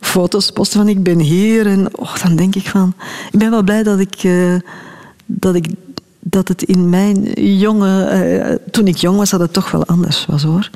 [0.00, 1.66] Foto's posten van ik ben hier.
[1.66, 2.94] En oh, dan denk ik van...
[3.30, 4.22] Ik ben wel blij dat ik...
[4.22, 4.54] Uh,
[5.26, 5.66] dat ik
[6.20, 7.22] dat het in mijn
[7.58, 8.24] jonge...
[8.24, 10.70] Uh, toen ik jong was, dat het toch wel anders was, hoor.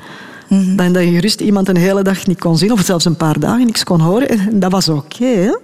[0.49, 0.75] Mm -hmm.
[0.75, 3.39] Dan dat je gerust iemand een hele dag niet kon zien, of zelfs een paar
[3.39, 4.29] dagen niks kon horen.
[4.29, 5.57] En dat was oké, okay,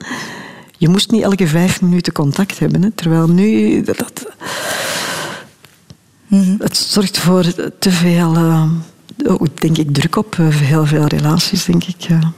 [0.77, 2.83] Je moest niet elke vijf minuten contact hebben.
[2.83, 2.91] Hè?
[2.91, 3.81] Terwijl nu...
[3.81, 4.27] Dat, dat
[6.27, 6.55] mm -hmm.
[6.59, 7.43] Het zorgt voor
[7.79, 8.35] te veel...
[8.35, 8.63] Uh,
[9.53, 12.01] denk ik, druk op heel veel relaties, denk ik.
[12.01, 12.31] Ja.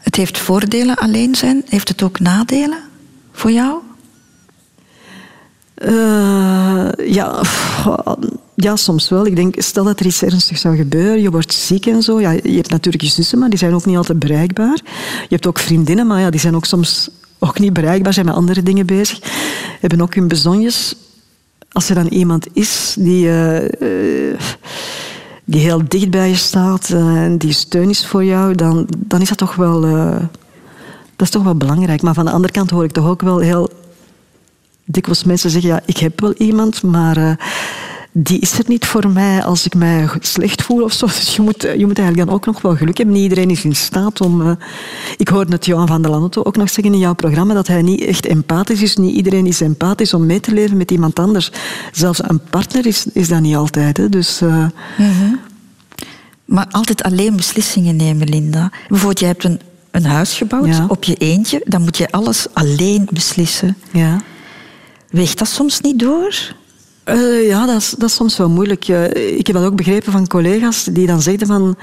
[0.00, 1.62] Het heeft voordelen alleen zijn.
[1.68, 2.78] Heeft het ook nadelen
[3.32, 3.78] voor jou?
[5.84, 7.42] Uh, ja,
[8.54, 9.26] ja, soms wel.
[9.26, 12.20] Ik denk, stel dat er iets ernstigs zou gebeuren, je wordt ziek en zo.
[12.20, 14.80] Ja, je hebt natuurlijk je zussen, maar die zijn ook niet altijd bereikbaar.
[15.22, 18.34] Je hebt ook vriendinnen, maar ja, die zijn ook soms ook niet bereikbaar, zijn met
[18.34, 19.18] andere dingen bezig.
[19.80, 20.94] Hebben ook hun bezonjes.
[21.72, 23.26] Als er dan iemand is die...
[23.26, 24.38] Uh, uh,
[25.50, 29.20] die heel dicht bij je staat uh, en die steun is voor jou, dan, dan
[29.20, 30.16] is dat toch wel, uh,
[31.16, 32.02] dat is toch wel belangrijk.
[32.02, 33.70] Maar van de andere kant hoor ik toch ook wel heel
[34.84, 37.32] dikwijls mensen zeggen, ja, ik heb wel iemand, maar uh,
[38.12, 41.06] die is er niet voor mij als ik mij slecht voel of zo.
[41.06, 43.14] Dus je moet, je moet eigenlijk dan ook nog wel geluk hebben.
[43.14, 44.58] Niet iedereen is in staat om...
[45.16, 47.82] ik hoorde het Johan van der Lanotte ook nog zeggen in jouw programma dat hij
[47.82, 48.96] niet echt empathisch is.
[48.96, 51.50] Niet iedereen is empathisch om mee te leven met iemand anders.
[51.92, 53.96] Zelfs een partner is, is dat niet altijd.
[53.96, 54.08] Hè.
[54.08, 54.42] Dus...
[54.42, 54.66] Uh.
[56.44, 58.70] Maar altijd alleen beslissingen nemen, Linda.
[58.88, 60.84] Bijvoorbeeld, je hebt een, een huis gebouwd ja.
[60.88, 61.62] op je eentje.
[61.64, 63.76] Dan moet je alles alleen beslissen.
[63.92, 64.22] Ja.
[65.10, 66.54] Weegt dat soms niet door?
[67.14, 68.88] Uh, ja, dat is, dat is soms wel moeilijk.
[68.88, 71.76] Uh, ik heb dat ook begrepen van collega's die dan zeggen van...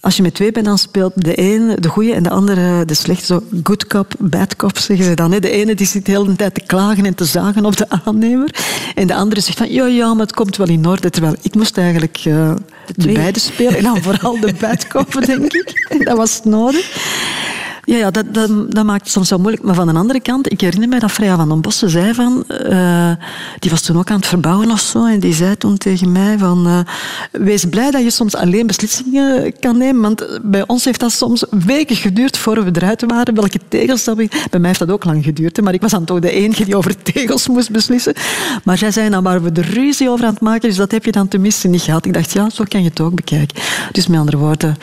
[0.00, 2.94] Als je met twee bent, dan speelt de ene de goede en de andere de
[2.94, 3.24] slechte.
[3.24, 5.32] Zo good cop, bad cop zeggen ze dan.
[5.32, 5.40] Hè.
[5.40, 8.54] De ene die zit de hele tijd te klagen en te zagen op de aannemer.
[8.94, 11.10] En de andere zegt van, ja, ja, maar het komt wel in orde.
[11.10, 12.54] Terwijl ik moest eigenlijk uh,
[12.86, 13.76] de, de beide spelen.
[13.76, 15.86] En dan vooral de bad cop, denk ik.
[16.04, 16.90] Dat was nodig.
[17.86, 19.62] Ja, ja dat, dat, dat, maakt het soms wel moeilijk.
[19.62, 22.44] Maar van de andere kant, ik herinner me dat Freya van den Bossen zei van...
[22.68, 23.10] Uh,
[23.58, 25.06] die was toen ook aan het verbouwen of zo.
[25.06, 26.66] En die zei toen tegen mij van...
[26.66, 26.78] Uh,
[27.32, 30.02] wees blij dat je soms alleen beslissingen kan nemen.
[30.02, 33.34] Want bij ons heeft dat soms weken geduurd voor we eruit waren.
[33.34, 34.28] Welke tegels dat we...
[34.50, 35.60] Bij mij heeft dat ook lang geduurd.
[35.60, 38.14] Maar ik was dan toch de enige die over tegels moest beslissen.
[38.64, 41.04] Maar zij zei, nou, waar we de ruzie over aan het maken is, dat heb
[41.04, 42.06] je dan tenminste niet gehad.
[42.06, 43.62] Ik dacht, ja, zo kan je het ook bekijken.
[43.92, 44.76] Dus met andere woorden,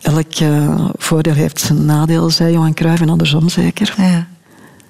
[0.00, 3.94] elk uh, voordeel heeft zijn nadeel zei Johan Cruijff en andersom zeker.
[3.96, 4.26] Ja.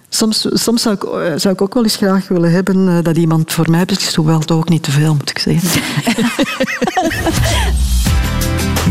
[0.09, 3.17] Soms, soms zou, ik, eh, zou ik ook wel eens graag willen hebben eh, dat
[3.17, 5.71] iemand voor mij beslist, hoewel het ook niet te veel, moet ik zeggen.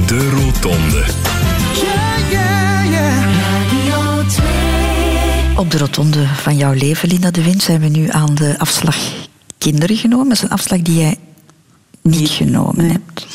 [0.08, 1.06] De Rotonde.
[5.56, 8.97] Op de rotonde van jouw leven, Linda de Wind, zijn we nu aan de afslag
[9.58, 10.28] kinderen genomen.
[10.28, 11.18] Dat is een afslag die jij
[12.02, 13.28] niet genomen hebt.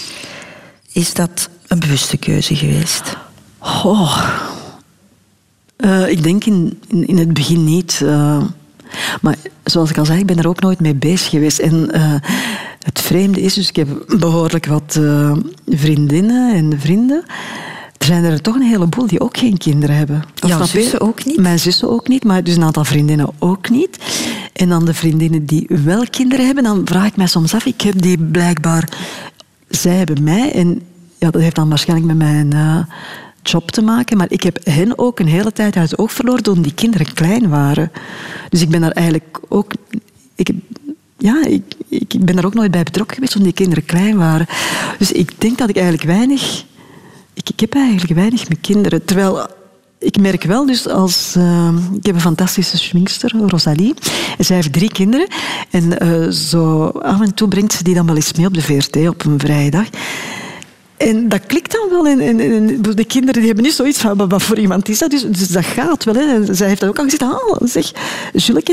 [0.93, 3.17] Is dat een bewuste keuze geweest?
[3.59, 4.29] Oh,
[5.77, 8.01] uh, ik denk in, in, in, het begin niet.
[8.03, 8.43] Uh,
[9.21, 11.59] maar zoals ik al zei, ik ben er ook nooit mee bezig geweest.
[11.59, 12.15] En uh,
[12.83, 15.01] het vreemde is, dus ik heb behoorlijk wat
[15.67, 17.25] vriendinnen en vrienden.
[17.99, 20.25] Er zijn er toch een heleboel die ook geen kinderen hebben.
[20.35, 21.37] Jouw zussen ook niet?
[21.37, 23.99] Mijn zussen ook niet, maar dus een aantal vriendinnen ook niet.
[24.53, 27.81] En dan de vriendinnen die wel kinderen hebben, dan vraag ik mij soms af, ik
[27.81, 28.89] heb die blijkbaar...
[29.69, 30.83] Zij hebben mij en
[31.19, 32.55] ja, dat heeft dan waarschijnlijk met mijn
[33.51, 34.17] job te maken.
[34.17, 37.13] Maar ik heb hen ook een hele tijd uit het oog verloren toen die kinderen
[37.15, 37.93] klein waren.
[38.49, 39.73] Dus ik ben daar eigenlijk ook...
[40.35, 40.51] Ik,
[41.19, 44.47] ja, ik, ik ben daar ook nooit bij betrokken geweest toen die kinderen klein waren.
[44.99, 46.65] Dus ik denk dat ik eigenlijk weinig...
[47.35, 49.05] Ik, ik heb eigenlijk weinig met kinderen.
[49.05, 49.47] Terwijl
[49.99, 53.95] ik merk wel, dus als, uh, ik heb een fantastische schminkster, Rosalie.
[54.39, 55.27] Zij heeft drie kinderen.
[55.71, 58.63] En uh, zo af en toe brengt ze die dan wel eens mee op de
[58.63, 59.87] VRT op een vrijdag.
[60.97, 62.07] En dat klikt dan wel.
[62.07, 65.11] En, en, en, de kinderen die hebben niet zoiets van, wat voor iemand is dat?
[65.11, 66.15] Dus, dus dat gaat wel.
[66.15, 66.35] Hè.
[66.35, 67.23] En zij heeft dat ook al gezegd.
[67.23, 67.93] Ah, zeg,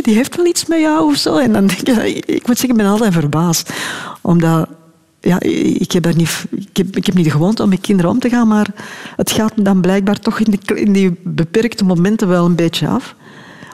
[0.04, 1.38] die heeft wel iets met jou of zo.
[1.38, 3.74] En dan denk ik, ik moet zeggen, ik ben altijd verbaasd.
[4.22, 4.68] Omdat,
[5.20, 5.40] ja,
[5.80, 8.30] ik heb, er niet, ik, heb, ik heb niet de om met kinderen om te
[8.30, 8.68] gaan, maar
[9.16, 13.16] het gaat dan blijkbaar toch in die, in die beperkte momenten wel een beetje af.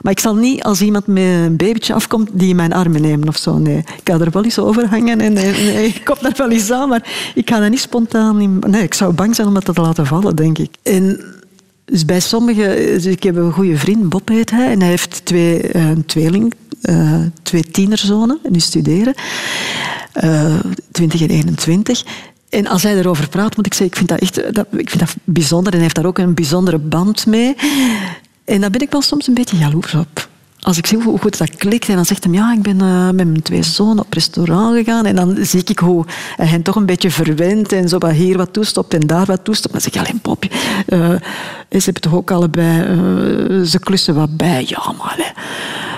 [0.02, 3.28] Maar ik zal niet als iemand met een babytje afkomt die in mijn armen nemen
[3.28, 3.58] of zo.
[3.58, 5.36] Nee, ik ga er wel eens over hangen en,
[5.84, 8.58] ik kom daar wel eens aan, maar ik ga dat niet spontaan in...
[8.66, 10.70] Nee, ik zou bang zijn om dat te laten vallen, denk ik.
[10.82, 11.20] En
[11.84, 12.76] dus bij sommigen...
[12.76, 16.54] Dus ik heb een goede vriend, Bob heet hij, en hij heeft twee, een tweeling,
[16.82, 19.14] uh, twee tienerzonen, en die studeren.
[20.24, 20.54] Uh,
[20.92, 22.04] 20 en 21.
[22.48, 25.00] En als hij erover praat, moet ik zeggen, ik vind dat echt dat, ik vind
[25.00, 25.66] dat bijzonder.
[25.66, 27.56] En hij heeft daar ook een bijzondere band mee.
[28.50, 30.28] En daar ben ik wel soms een beetje jaloers op.
[30.60, 33.04] Als ik zie hoe goed dat klikt en dan zegt hij, ja, ik ben uh,
[33.04, 36.04] met mijn twee zonen op restaurant gegaan en dan zie ik hoe
[36.36, 39.44] hij hen toch een beetje verwend en zo wat hier wat toestopt en daar wat
[39.44, 39.72] toestopt.
[39.72, 40.50] Dan zeg ik, alleen popje,
[40.88, 41.08] uh,
[41.70, 44.64] ze hebben toch ook allebei, ze klussen wat bij.
[44.66, 45.34] Ja, maar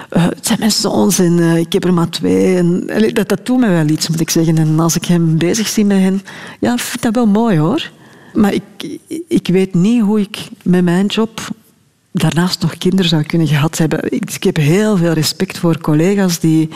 [0.09, 2.57] het zijn mijn zoons en ik heb er maar twee.
[2.57, 4.59] En, dat, dat doet me wel iets, moet ik zeggen.
[4.59, 6.23] En als ik hem bezig zie met hen,
[6.61, 7.91] ja, vind dat wel mooi hoor.
[8.33, 8.99] Maar ik,
[9.29, 11.41] ik weet niet hoe ik met mijn job
[12.13, 14.13] daarnaast nog kinderen zou kunnen gehad hebben.
[14.13, 16.69] Ik, heb heel veel respect voor collega's die,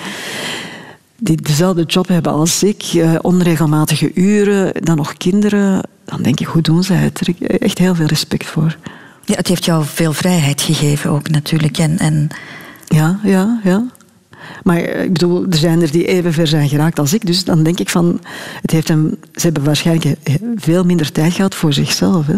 [1.19, 5.89] die dezelfde job hebben als ik, eh, onregelmatige uren, dan nog kinderen.
[6.05, 7.21] Dan denk ik, hoe doen ze het?
[7.21, 8.77] Er echt heel veel respect voor.
[9.25, 11.79] Ja, het heeft jou veel vrijheid gegeven ook natuurlijk.
[11.79, 12.29] En, en...
[12.87, 13.85] Ja, ja, ja.
[14.63, 17.27] Maar eh, ik bedoel, er zijn er die even ver zijn geraakt als ik.
[17.27, 18.21] Dus dan denk ik van,
[18.63, 20.17] het heeft hem, ze hebben waarschijnlijk
[20.57, 22.27] veel minder tijd gehad voor zichzelf.
[22.27, 22.37] Hè.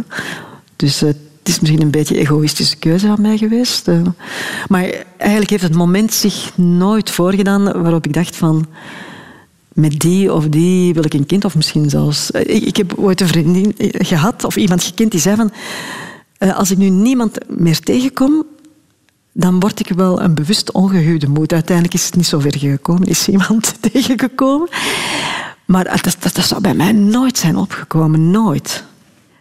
[0.77, 3.89] Dus het het is misschien een beetje een egoïstische keuze van mij geweest.
[3.89, 4.01] Eh.
[4.69, 8.67] Maar eigenlijk heeft het moment zich nooit voorgedaan waarop ik dacht van
[9.73, 12.31] met die of die wil ik een kind, of misschien zelfs...
[12.31, 15.53] Eh, ik, heb ooit een vriendin gehad, of iemand gekend, die zei van...
[16.39, 18.45] Eh, als ik nu niemand meer tegenkom,
[19.33, 21.53] dan word ik wel een bewust ongehuwde moed.
[21.53, 24.69] Uiteindelijk is het niet zo ver gekomen, is iemand tegengekomen.
[25.65, 28.85] Maar dat, dat, dat zou bij mij nooit zijn opgekomen, nooit.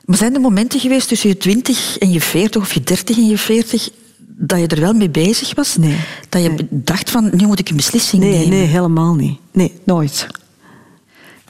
[0.07, 3.27] Maar zijn er momenten geweest tussen je 20 en je 40 of je 30 en
[3.27, 5.77] je 40 dat je er wel mee bezig was?
[5.77, 5.97] Nee.
[6.29, 8.49] Dat je dacht van, nu moet ik een beslissing nee, nemen?
[8.49, 9.37] Nee, helemaal niet.
[9.51, 10.27] Nee, nooit.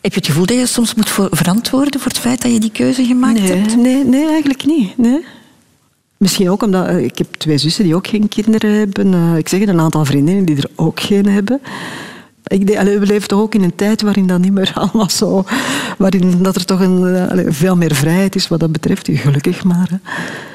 [0.01, 2.71] Heb je het gevoel dat je soms moet verantwoorden voor het feit dat je die
[2.71, 3.75] keuze gemaakt nee, hebt?
[3.75, 4.97] Nee, nee, eigenlijk niet.
[4.97, 5.25] Nee.
[6.17, 9.13] Misschien ook omdat eh, ik heb twee zussen die ook geen kinderen hebben.
[9.13, 11.61] Uh, ik zeg een aantal vriendinnen die er ook geen hebben.
[12.47, 15.45] Ik denk, we leven toch ook in een tijd waarin dat niet meer allemaal zo...
[15.97, 19.09] Waarin dat er toch een, eh, veel meer vrijheid is wat dat betreft.
[19.11, 19.99] Gelukkig maar.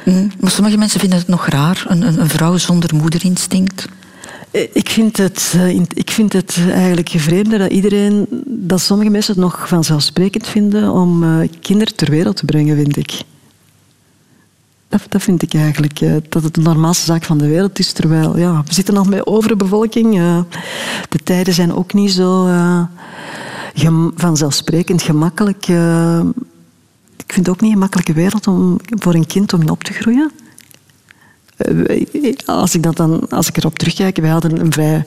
[0.04, 1.84] Mm, maar sommige mensen vinden het nog raar.
[1.88, 3.88] Een, een, een vrouw zonder moederinstinct.
[4.50, 8.26] Eh, ik vind, het, eh, ik vind het eigenlijk vreemder dat iedereen...
[8.46, 11.24] Dat sommige mensen het nog vanzelfsprekend vinden om
[11.60, 13.22] kinderen ter wereld te brengen, vind ik.
[14.92, 16.00] Dat, dat vind ik eigenlijk.
[16.00, 17.92] eh, dat het de normaalste zaak van de wereld is.
[17.92, 20.18] Terwijl, ja, we zitten nog met overbevolking.
[20.18, 20.38] eh,
[21.08, 22.82] de tijden zijn ook niet zo eh,
[24.14, 25.68] vanzelfsprekend gemakkelijk.
[27.16, 29.92] ik vind het ook niet een makkelijke wereld om, voor een kind om op te
[29.92, 30.30] groeien.
[32.46, 35.04] Als ik, dat dan, als ik erop terugkijk, wij hadden een vrij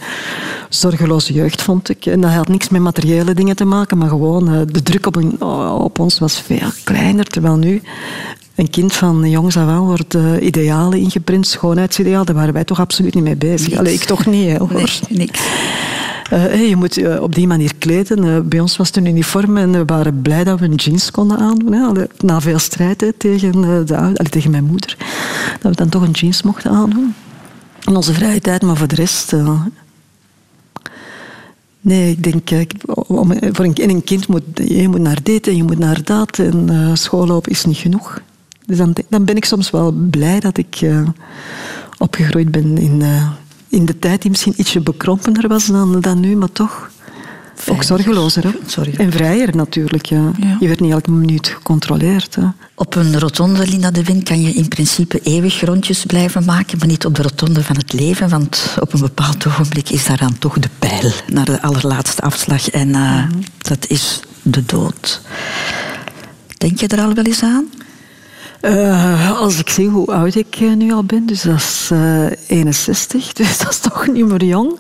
[0.70, 2.06] zorgeloze jeugd, vond ik.
[2.06, 5.16] En dat had niks met materiële dingen te maken, maar gewoon eh, de druk op,
[5.16, 5.42] een-
[5.82, 7.26] op ons was veel kleiner.
[7.26, 7.82] Terwijl nu
[8.56, 12.26] een kind van jongs af aan wordt eh, idealen ingeprint, schoonheidsideaal.
[12.26, 13.78] Daar waren wij toch absoluut niet mee bezig.
[13.78, 14.74] Allee, ik toch niet, hè, hoor.
[14.74, 15.40] Nee, niks.
[16.30, 18.48] Eh, hey, je moet je op die manier kleden.
[18.50, 21.38] Bij ons was het een uniform en we waren blij dat we een jeans konden
[21.38, 21.74] aandoen.
[21.74, 22.04] Hè.
[22.20, 23.52] Na veel strijd hè, tegen,
[23.86, 24.98] de, tegen mijn moeder.
[25.60, 27.14] Dat we dan toch een jeans mochten aandoen.
[27.86, 29.34] In onze vrije tijd, maar voor de rest...
[29.34, 29.62] eh,
[31.82, 32.52] nee, ik denk...
[32.52, 32.62] eh,
[33.08, 36.04] om, voor een, en een kind moet je moet naar dit en je moet naar
[36.04, 36.40] dat.
[36.40, 38.22] En eh schoollopen is niet genoeg.
[38.66, 40.86] Dus dan, dan ben ik soms wel blij dat ik
[41.98, 43.04] opgegroeid ben in,
[43.70, 46.90] in de tijd die misschien ietsje bekrompener was dan, dan nu, maar toch
[47.70, 48.44] ook zorgelozer.
[48.44, 48.52] Hè?
[48.98, 50.06] En vrijer natuurlijk.
[50.06, 50.32] Ja.
[50.40, 50.58] Ja.
[50.60, 52.36] Je werd niet elke minuut gecontroleerd.
[52.36, 52.44] Hè.
[52.76, 56.88] Op een rotonde, Linda de Win, kan je in principe eeuwig rondjes blijven maken, maar
[56.88, 60.38] niet op de rotonde van het leven, want op een bepaald ogenblik is daar dan
[60.40, 63.24] toch de pijl naar de allerlaatste afslag en eh,
[63.58, 65.22] dat is de dood.
[66.58, 67.66] Denk je er al wel eens aan?
[68.66, 72.26] Eh, als ik zie hoe oud ik eh, nu al ben, dus dat is eh,
[72.48, 74.80] 61, dus dat is toch niet meer jong.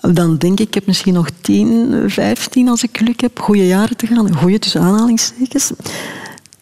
[0.00, 3.96] Dan denk ik, ik heb misschien nog 10, 15 als ik geluk heb, goede jaren
[3.96, 4.36] te gaan.
[4.36, 5.70] Goede tussen aanhalingstekens.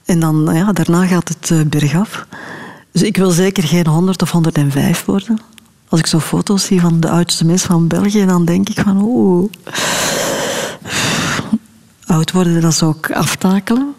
[0.05, 2.27] En dan, ja, daarna gaat het eh, bergaf.
[2.93, 5.41] Dus ik wil zeker geen 100 of 105 worden.
[5.89, 9.03] Als ik zo foto's zie van de oudste mensen van België, dan denk ik van,
[9.03, 9.51] oeh,
[12.07, 13.95] oud worden, dat zou ik aftakelen.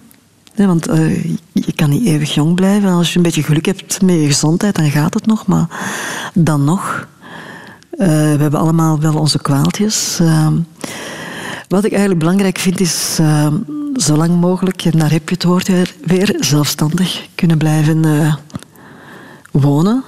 [0.55, 1.23] Nee, want eh,
[1.53, 2.89] je kan niet eeuwig jong blijven.
[2.89, 5.45] Als je een beetje geluk hebt met je gezondheid, dan gaat het nog.
[5.45, 5.67] Maar
[6.33, 7.07] dan nog.
[7.97, 10.17] Eh, we hebben allemaal wel onze kwaaltjes.
[10.19, 10.47] Eh,
[11.67, 13.47] wat ik eigenlijk belangrijk vind, is eh,
[13.95, 18.35] zo lang mogelijk, en daar heb je het woord weer, weer zelfstandig kunnen blijven eh,
[19.51, 20.03] wonen.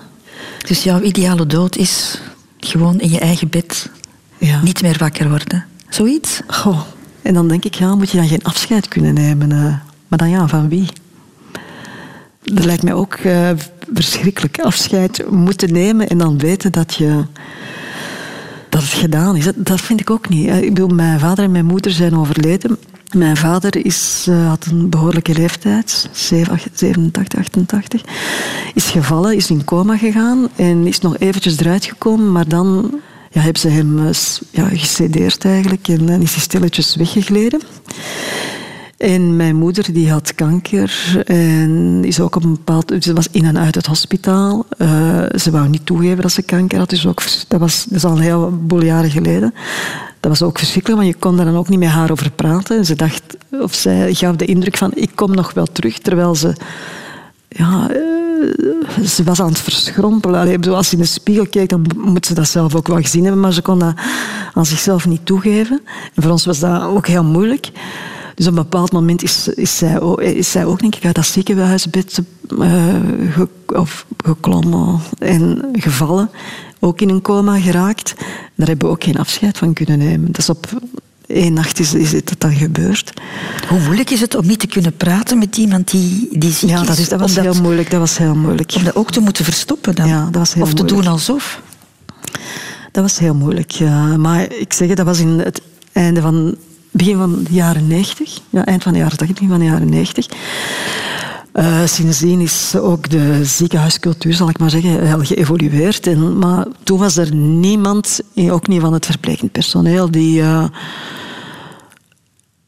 [0.67, 2.21] Dus jouw ideale dood is
[2.59, 3.89] gewoon in je eigen bed,
[4.37, 4.61] Ja.
[4.61, 5.65] niet meer wakker worden.
[5.89, 6.41] Zoiets?
[6.47, 6.79] Goh.
[7.21, 9.51] En dan denk ik, ja, moet je dan geen afscheid kunnen nemen?
[9.51, 9.73] eh,
[10.07, 10.87] maar dan ja, van wie?
[12.53, 13.49] Dat lijkt mij ook eh,
[13.93, 14.59] verschrikkelijk.
[14.59, 17.23] Afscheid moeten nemen en dan weten dat je
[18.69, 19.47] dat het gedaan is.
[19.55, 20.47] Dat, vind ik ook niet.
[20.47, 22.77] Eh, Ik bedoel, mijn vader en mijn moeder zijn overleden.
[23.15, 28.01] Mijn vader is, eh, had een behoorlijke leeftijd, 87, 88.
[28.73, 32.99] Is gevallen, is in coma gegaan en is nog eventjes eruit gekomen, maar dan
[33.31, 33.99] ja, hebben ze hem
[34.51, 37.61] ja, gesedeerd eigenlijk en dan is hij stilletjes weggegleden.
[38.99, 42.93] En mijn moeder die had kanker en is ook op een bepaald...
[42.99, 44.65] Ze was in en uit het hospitaal.
[44.77, 46.89] Eh, ze wou niet toegeven dat ze kanker had.
[46.89, 49.53] Dus ook, dat, was, dat is al een heleboel jaren geleden.
[50.19, 52.77] Dat was ook verschrikkelijk, want je kon daar dan ook niet met haar over praten.
[52.77, 55.99] En ze dacht, of zij gaf de indruk van, ik kom nog wel terug.
[55.99, 56.53] Terwijl ze...
[57.47, 60.39] Ja, eh, ze was aan het verschrompelen.
[60.39, 63.23] Allee, als ze in de spiegel keek, dan moet ze dat zelf ook wel gezien
[63.23, 63.41] hebben.
[63.41, 63.93] Maar ze kon dat
[64.53, 65.81] aan zichzelf niet toegeven.
[66.13, 67.71] En voor ons was dat ook heel moeilijk.
[68.39, 71.15] Dus op een bepaald moment is, is, zij, ook, is zij ook, denk ik, uit
[71.15, 72.21] dat ziekenhuisbed
[73.29, 76.29] ge- of geklommen en gevallen.
[76.79, 78.13] Ook in een coma geraakt.
[78.55, 80.31] Daar hebben we ook geen afscheid van kunnen nemen.
[80.31, 80.67] Dus op
[81.27, 83.13] één nacht is, is dit dan gebeurd.
[83.67, 86.83] Hoe moeilijk is het om niet te kunnen praten met iemand die, die ziek Ja,
[86.83, 87.91] dat, is, dat was heel moeilijk.
[87.91, 88.73] Dat was heel moeilijk.
[88.75, 90.07] Om dat ook te moeten verstoppen dan?
[90.07, 91.61] Ja, dat was heel of te doen alsof?
[92.91, 93.71] Dat was heel moeilijk.
[93.71, 94.17] Ja.
[94.17, 95.61] Maar ik zeg dat was in het
[95.91, 96.55] einde van
[96.91, 98.39] begin van de jaren 90.
[98.49, 100.27] Ja, eind van de jaren 80, begin van de jaren 90.
[101.51, 106.07] Eh, sindsdien is ook de ziekenhuiscultuur, zal ik maar zeggen, heel geëvolueerd.
[106.07, 110.63] En, maar toen was er niemand, eh, ook niet van het verplegend personeel, die, eh,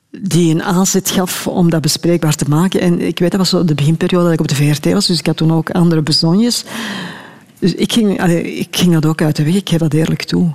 [0.09, 2.81] die een aanzet gaf om dat bespreekbaar te maken.
[2.81, 5.19] En ik weet, dat was zo de beginperiode dat ik op de VRT was, dus
[5.19, 6.65] ik had toen ook andere bezonjes.
[7.59, 10.53] Dus ik ging, ik ging dat ook uit de weg, ik geef dat eerlijk toe.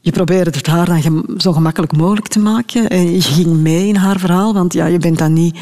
[0.00, 2.88] Je probeerde het haar dan zo gemakkelijk mogelijk te maken.
[2.88, 5.58] En je ging mee in haar verhaal, want ja, je bent dan niet...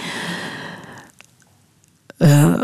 [2.16, 2.54] eh,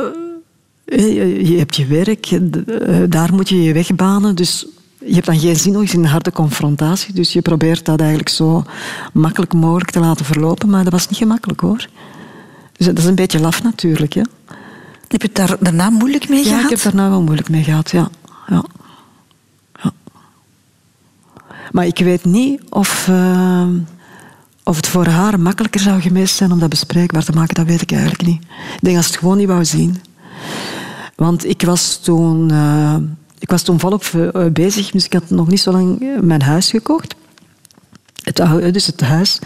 [0.85, 4.35] je, je hebt je werk, eh, daar moet je je weg banen.
[4.35, 4.67] Dus
[4.99, 7.15] je hebt dan geen zin nog in een harde confrontatie.
[7.15, 8.65] Dus je probeert dat eigenlijk zo
[9.13, 10.69] makkelijk mogelijk te laten verlopen.
[10.71, 11.87] Maar dat was niet gemakkelijk, hoor.
[12.77, 14.23] Dus dat is een beetje laf natuurlijk, hè.
[15.09, 16.63] Heb je het daar daarna moeilijk mee Ja, gehad?
[16.63, 18.09] ik heb daar nou wel moeilijk mee gehad, ja.
[18.49, 18.55] ja.
[18.57, 18.65] ja.
[21.73, 23.67] Maar ik weet niet of, eh,
[24.65, 27.55] of het voor haar makkelijker zou geweest zijn om dat bespreekbaar te maken.
[27.55, 28.43] Dat weet ik eigenlijk niet.
[28.43, 29.97] Ik denk dat ze het gewoon niet wou zien.
[31.15, 32.97] Want ik was toen, uh,
[33.39, 36.71] ik was toen volop uh, bezig, dus ik had nog niet zo lang mijn huis
[36.71, 37.15] gekocht.
[38.25, 39.39] Het oude, dus het huis,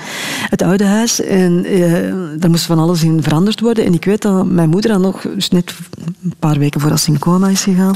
[0.49, 1.20] het oude huis.
[1.20, 3.85] En uh, daar moest van alles in veranderd worden.
[3.85, 5.74] En ik weet dat mijn moeder dan nog, dus net
[6.22, 7.95] een paar weken voordat ze in coma is gegaan,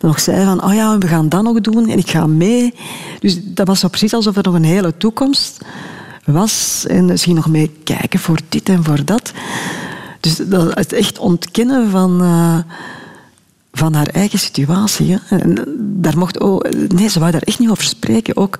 [0.00, 2.74] nog zei van, oh ja, we gaan dat nog doen en ik ga mee.
[3.20, 5.58] Dus dat was zo precies alsof er nog een hele toekomst
[6.24, 6.84] was.
[6.88, 9.32] En ze ging nog mee kijken voor dit en voor dat.
[10.20, 12.22] Dus dat, het echt ontkennen van...
[12.22, 12.58] Uh,
[13.72, 15.18] van haar eigen situatie.
[15.24, 15.38] Hè.
[15.38, 18.36] En daar mocht ook, nee, ze wou daar echt niet over spreken.
[18.36, 18.58] Ook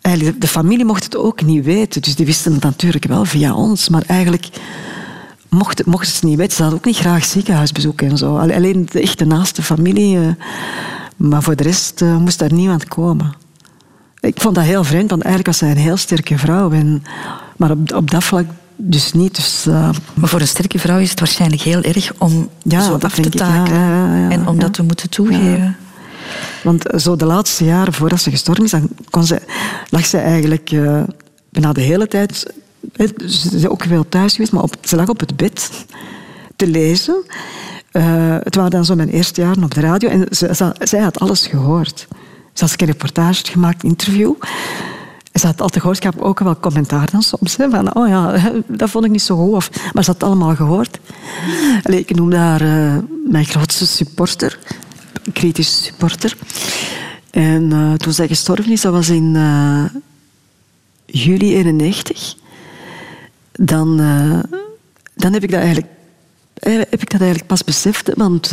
[0.00, 2.02] Eigenlijk, de familie mocht het ook niet weten.
[2.02, 3.88] Dus die wisten het natuurlijk wel via ons.
[3.88, 4.48] Maar eigenlijk
[5.48, 6.56] mochten mocht ze het niet weten.
[6.56, 8.36] Ze hadden ook niet graag ziekenhuisbezoek en zo.
[8.36, 10.16] Alleen de echte naaste familie.
[10.16, 10.28] Uh,
[11.16, 13.34] maar voor de rest uh, moest daar niemand komen.
[14.20, 16.70] Ik vond dat heel vreemd, want eigenlijk was zij een heel sterke vrouw.
[16.70, 17.02] En,
[17.56, 18.46] maar op, op dat vlak
[18.76, 19.36] dus niet.
[19.36, 22.96] Dus, uh, maar voor een sterke vrouw is het waarschijnlijk heel erg om ja, zo
[23.00, 23.74] af te taken.
[23.74, 25.76] Ja, ja, en om dat te moeten toegeven.
[26.62, 29.42] Want zo de laatste jaren voordat ze gestorven is, dan kon ze,
[29.90, 31.02] lag ze eigenlijk uh,
[31.50, 32.52] bijna de hele tijd...
[33.26, 35.70] Ze is ook veel thuis geweest, maar op, ze lag op het bed
[36.56, 37.24] te lezen.
[37.92, 40.26] Uh, het waren dan zo mijn eerste jaren op de radio en
[40.78, 42.06] zij had alles gehoord.
[42.52, 44.34] Ze had een reportage gemaakt, interview.
[45.32, 47.54] Ze had altijd gehoord, ik heb ook wel commentaar dan soms.
[47.54, 49.52] Van, oh ja, dat vond ik niet zo goed.
[49.52, 50.98] Of, maar ze had het allemaal gehoord.
[51.84, 52.96] Ik noemde haar uh,
[53.28, 54.58] mijn grootste supporter
[55.32, 56.36] kritisch supporter.
[57.30, 59.84] En uh, toen zij gestorven is, dat was in uh,
[61.06, 62.34] juli 91,
[63.52, 64.38] dan, uh,
[65.14, 65.92] dan heb ik dat eigenlijk,
[66.62, 68.10] heb ik dat eigenlijk pas beseft.
[68.14, 68.52] Want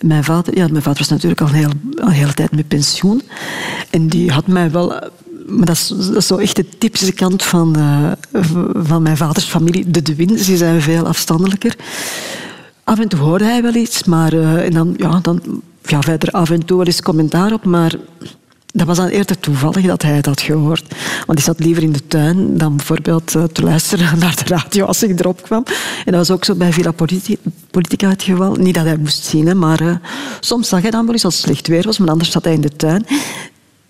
[0.00, 1.70] mijn vader, ja, mijn vader was natuurlijk al heel,
[2.00, 3.22] al hele tijd met pensioen.
[3.90, 5.10] En die had mij wel
[5.46, 7.76] maar dat is, zo echt de typische kant van,
[8.74, 9.90] van mijn vaders familie.
[9.90, 11.76] De De ze zijn veel afstandelijker.
[12.88, 15.42] Af en toe hoorde hij wel iets, maar uh, en dan, ja, dan
[15.82, 17.94] ja, verder af en toe wel eens commentaar op, maar
[18.72, 20.84] dat was dan eerder toevallig dat hij het had gehoord.
[21.26, 24.84] Want hij zat liever in de tuin dan bijvoorbeeld uh, te luisteren naar de radio
[24.84, 25.64] als ik erop kwam.
[26.04, 26.92] En dat was ook zo bij Villa
[27.70, 28.54] Politica het geval.
[28.54, 29.96] Niet dat hij moest zien, maar uh,
[30.40, 32.52] soms zag hij dan wel eens als het slecht weer was, maar anders zat hij
[32.52, 33.06] in de tuin.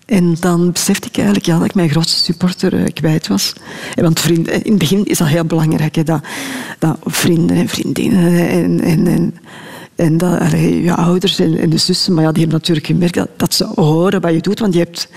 [0.09, 3.53] En dan besefte ik eigenlijk ja, dat ik mijn grootste supporter uh, kwijt was.
[3.95, 6.21] Want vrienden, in het begin is dat heel belangrijk, hè, dat,
[6.79, 9.35] dat vrienden en vriendinnen en, en, en,
[9.95, 13.29] en dat, je ouders en, en, de zussen, maar ja, die hebben natuurlijk gemerkt dat,
[13.37, 15.09] dat ze horen wat je doet, want je hebt,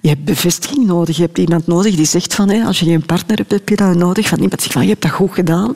[0.00, 1.16] je hebt bevestiging nodig.
[1.16, 3.76] Je hebt iemand nodig die zegt van, hè, als je geen partner hebt, heb je
[3.76, 4.28] dat nodig.
[4.28, 5.74] Van iemand zegt van, je hebt dat goed gedaan.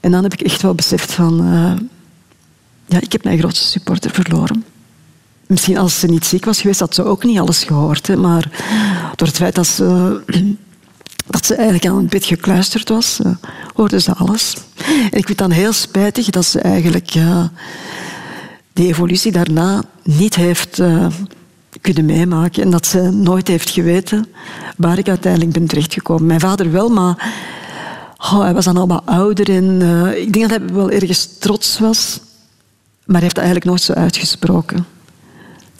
[0.00, 1.72] En dan heb ik echt wel beseft van, uh,
[2.86, 4.64] ja, ik heb mijn grootste supporter verloren.
[5.46, 8.06] Misschien als ze niet ziek was geweest, had ze ook niet alles gehoord.
[8.06, 8.50] Hè, maar
[9.16, 10.20] door het feit dat ze,
[11.26, 13.32] dat eigenlijk aan het bed gekluisterd was, uh,
[13.74, 14.56] hoorde ze alles.
[14.86, 17.14] En ik vind dan heel spijtig dat ze eigenlijk
[18.72, 21.06] die evolutie daarna niet heeft uh,
[21.80, 22.62] kunnen meemaken.
[22.62, 24.26] En dat ze nooit heeft geweten
[24.76, 26.26] waar ik uiteindelijk ben terechtgekomen.
[26.26, 27.32] Mijn vader wel, maar
[28.18, 29.50] oh, hij was dan al wat ouder.
[29.50, 29.82] En
[30.16, 32.20] ik denk dat hij wel ergens trots was.
[33.04, 34.86] Maar hij heeft eigenlijk nooit zo uitgesproken.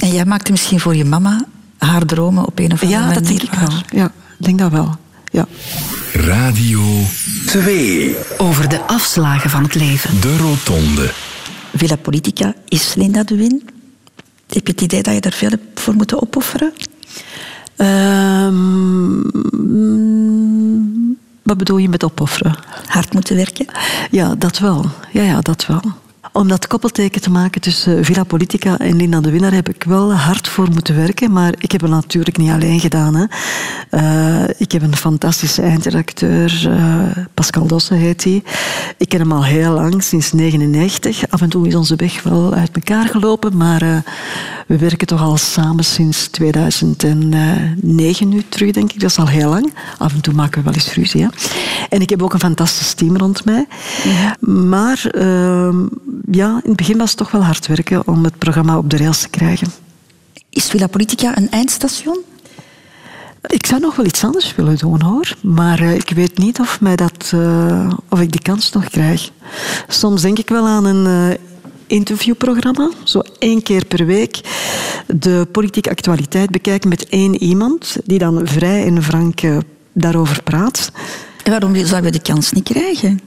[0.02, 1.44] En jij maakte misschien voor je mama
[1.78, 3.70] haar dromen op een of andere ja, manier dat denk ik wel.
[3.90, 4.04] Ja,
[4.38, 4.96] ik denk dat wel.
[5.30, 5.46] Ja.
[6.12, 6.82] Radio
[7.46, 8.16] 2.
[8.38, 10.20] Over de afslagen van het leven.
[10.20, 11.10] De Rotonde.
[11.74, 13.62] Villa Politica is Linda de Win.
[14.48, 16.72] Heb je het idee dat je daar veel hebt voor moeten opofferen?
[17.76, 19.22] Um,
[21.42, 22.56] wat bedoel je met opofferen?
[22.86, 23.66] Hard moeten werken?
[24.10, 24.90] Ja, dat wel.
[25.12, 25.82] Ja, ja, dat wel
[26.32, 30.14] om dat koppelteken te maken tussen Villa Politica en Linda de Winnaar heb ik wel
[30.14, 33.14] hard voor moeten werken, maar ik heb het natuurlijk niet alleen gedaan.
[33.14, 33.24] Hè.
[33.90, 38.42] Uh, ik heb een fantastische eindredacteur, uh, Pascal Dosse heet hij.
[38.96, 41.30] Ik ken hem al heel lang, sinds 1999.
[41.30, 43.82] Af en toe is onze weg wel uit elkaar gelopen, maar
[44.72, 49.00] we werken toch al samen sinds 2009 nu terug, denk ik.
[49.00, 49.74] Dat is al heel lang.
[49.98, 51.22] Af en toe maken we wel eens ruzie.
[51.22, 51.28] Hè.
[51.88, 53.66] En ik heb ook een fantastisch team rond mij.
[54.04, 54.36] Ja.
[54.40, 55.86] Maar ehm,
[56.30, 58.96] ja, in het begin was het toch wel hard werken om het programma op de
[58.96, 59.68] rails te krijgen.
[60.50, 62.18] Is Villa Politica een eindstation?
[63.46, 65.34] Ik zou nog wel iets anders willen doen hoor.
[65.40, 69.30] Maar uh, ik weet niet of, mij dat, uh, of ik die kans nog krijg.
[69.88, 71.36] Soms denk ik wel aan een uh,
[71.92, 72.90] interviewprogramma.
[73.04, 74.40] Zo één keer per week
[75.06, 77.96] de politieke actualiteit bekijken met één iemand.
[78.04, 79.40] Die dan vrij en frank
[79.92, 80.92] daarover praat.
[81.44, 83.20] En waarom zouden we de kans niet krijgen?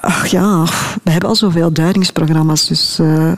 [0.00, 0.64] Ach ja,
[1.02, 3.32] we hebben al zoveel duidingsprogramma's, dus uh,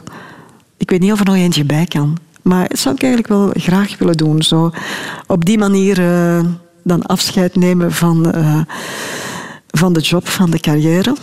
[0.77, 2.19] ik weet niet of er nog eentje bij kan.
[2.43, 4.43] Maar dat zou ik eigenlijk wel graag willen doen.
[4.43, 4.71] Zo
[5.27, 6.45] op die manier uh,
[6.85, 8.61] dan afscheid nemen van, uh,
[9.71, 11.15] van de job, van de carrière.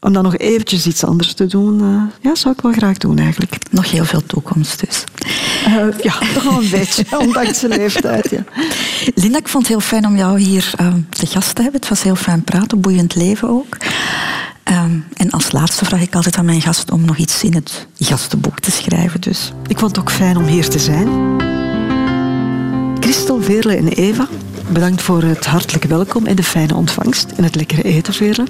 [0.00, 3.18] Om dan nog eventjes iets anders te doen, uh, ja, zou ik wel graag doen
[3.18, 3.56] eigenlijk.
[3.70, 5.04] Nog heel veel toekomst dus.
[5.66, 8.30] Uh, ja, toch wel een beetje, ondanks de leeftijd.
[8.30, 8.44] Ja.
[9.14, 11.80] Linda, ik vond het heel fijn om jou hier uh, te gast te hebben.
[11.80, 13.76] Het was heel fijn praten, boeiend leven ook.
[14.64, 17.86] Um, en als laatste vraag ik altijd aan mijn gast om nog iets in het
[17.98, 19.20] gastenboek te schrijven.
[19.20, 19.52] Dus.
[19.66, 21.08] Ik vond het ook fijn om hier te zijn.
[23.00, 24.28] Christel, Veerle en Eva,
[24.72, 28.46] bedankt voor het hartelijk welkom en de fijne ontvangst en het lekkere eten,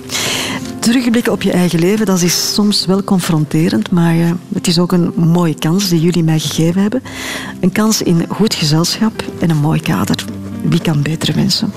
[0.78, 4.92] Terugblikken op je eigen leven, dat is soms wel confronterend, maar eh, het is ook
[4.92, 7.02] een mooie kans die jullie mij gegeven hebben.
[7.60, 10.24] Een kans in goed gezelschap en een mooi kader.
[10.62, 11.72] Wie kan betere mensen?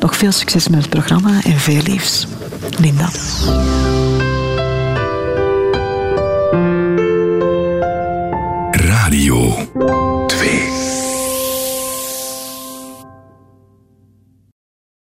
[0.00, 2.26] Nog veel succes met het programma en veel liefs.
[2.78, 3.10] Linda.
[8.70, 9.54] Radio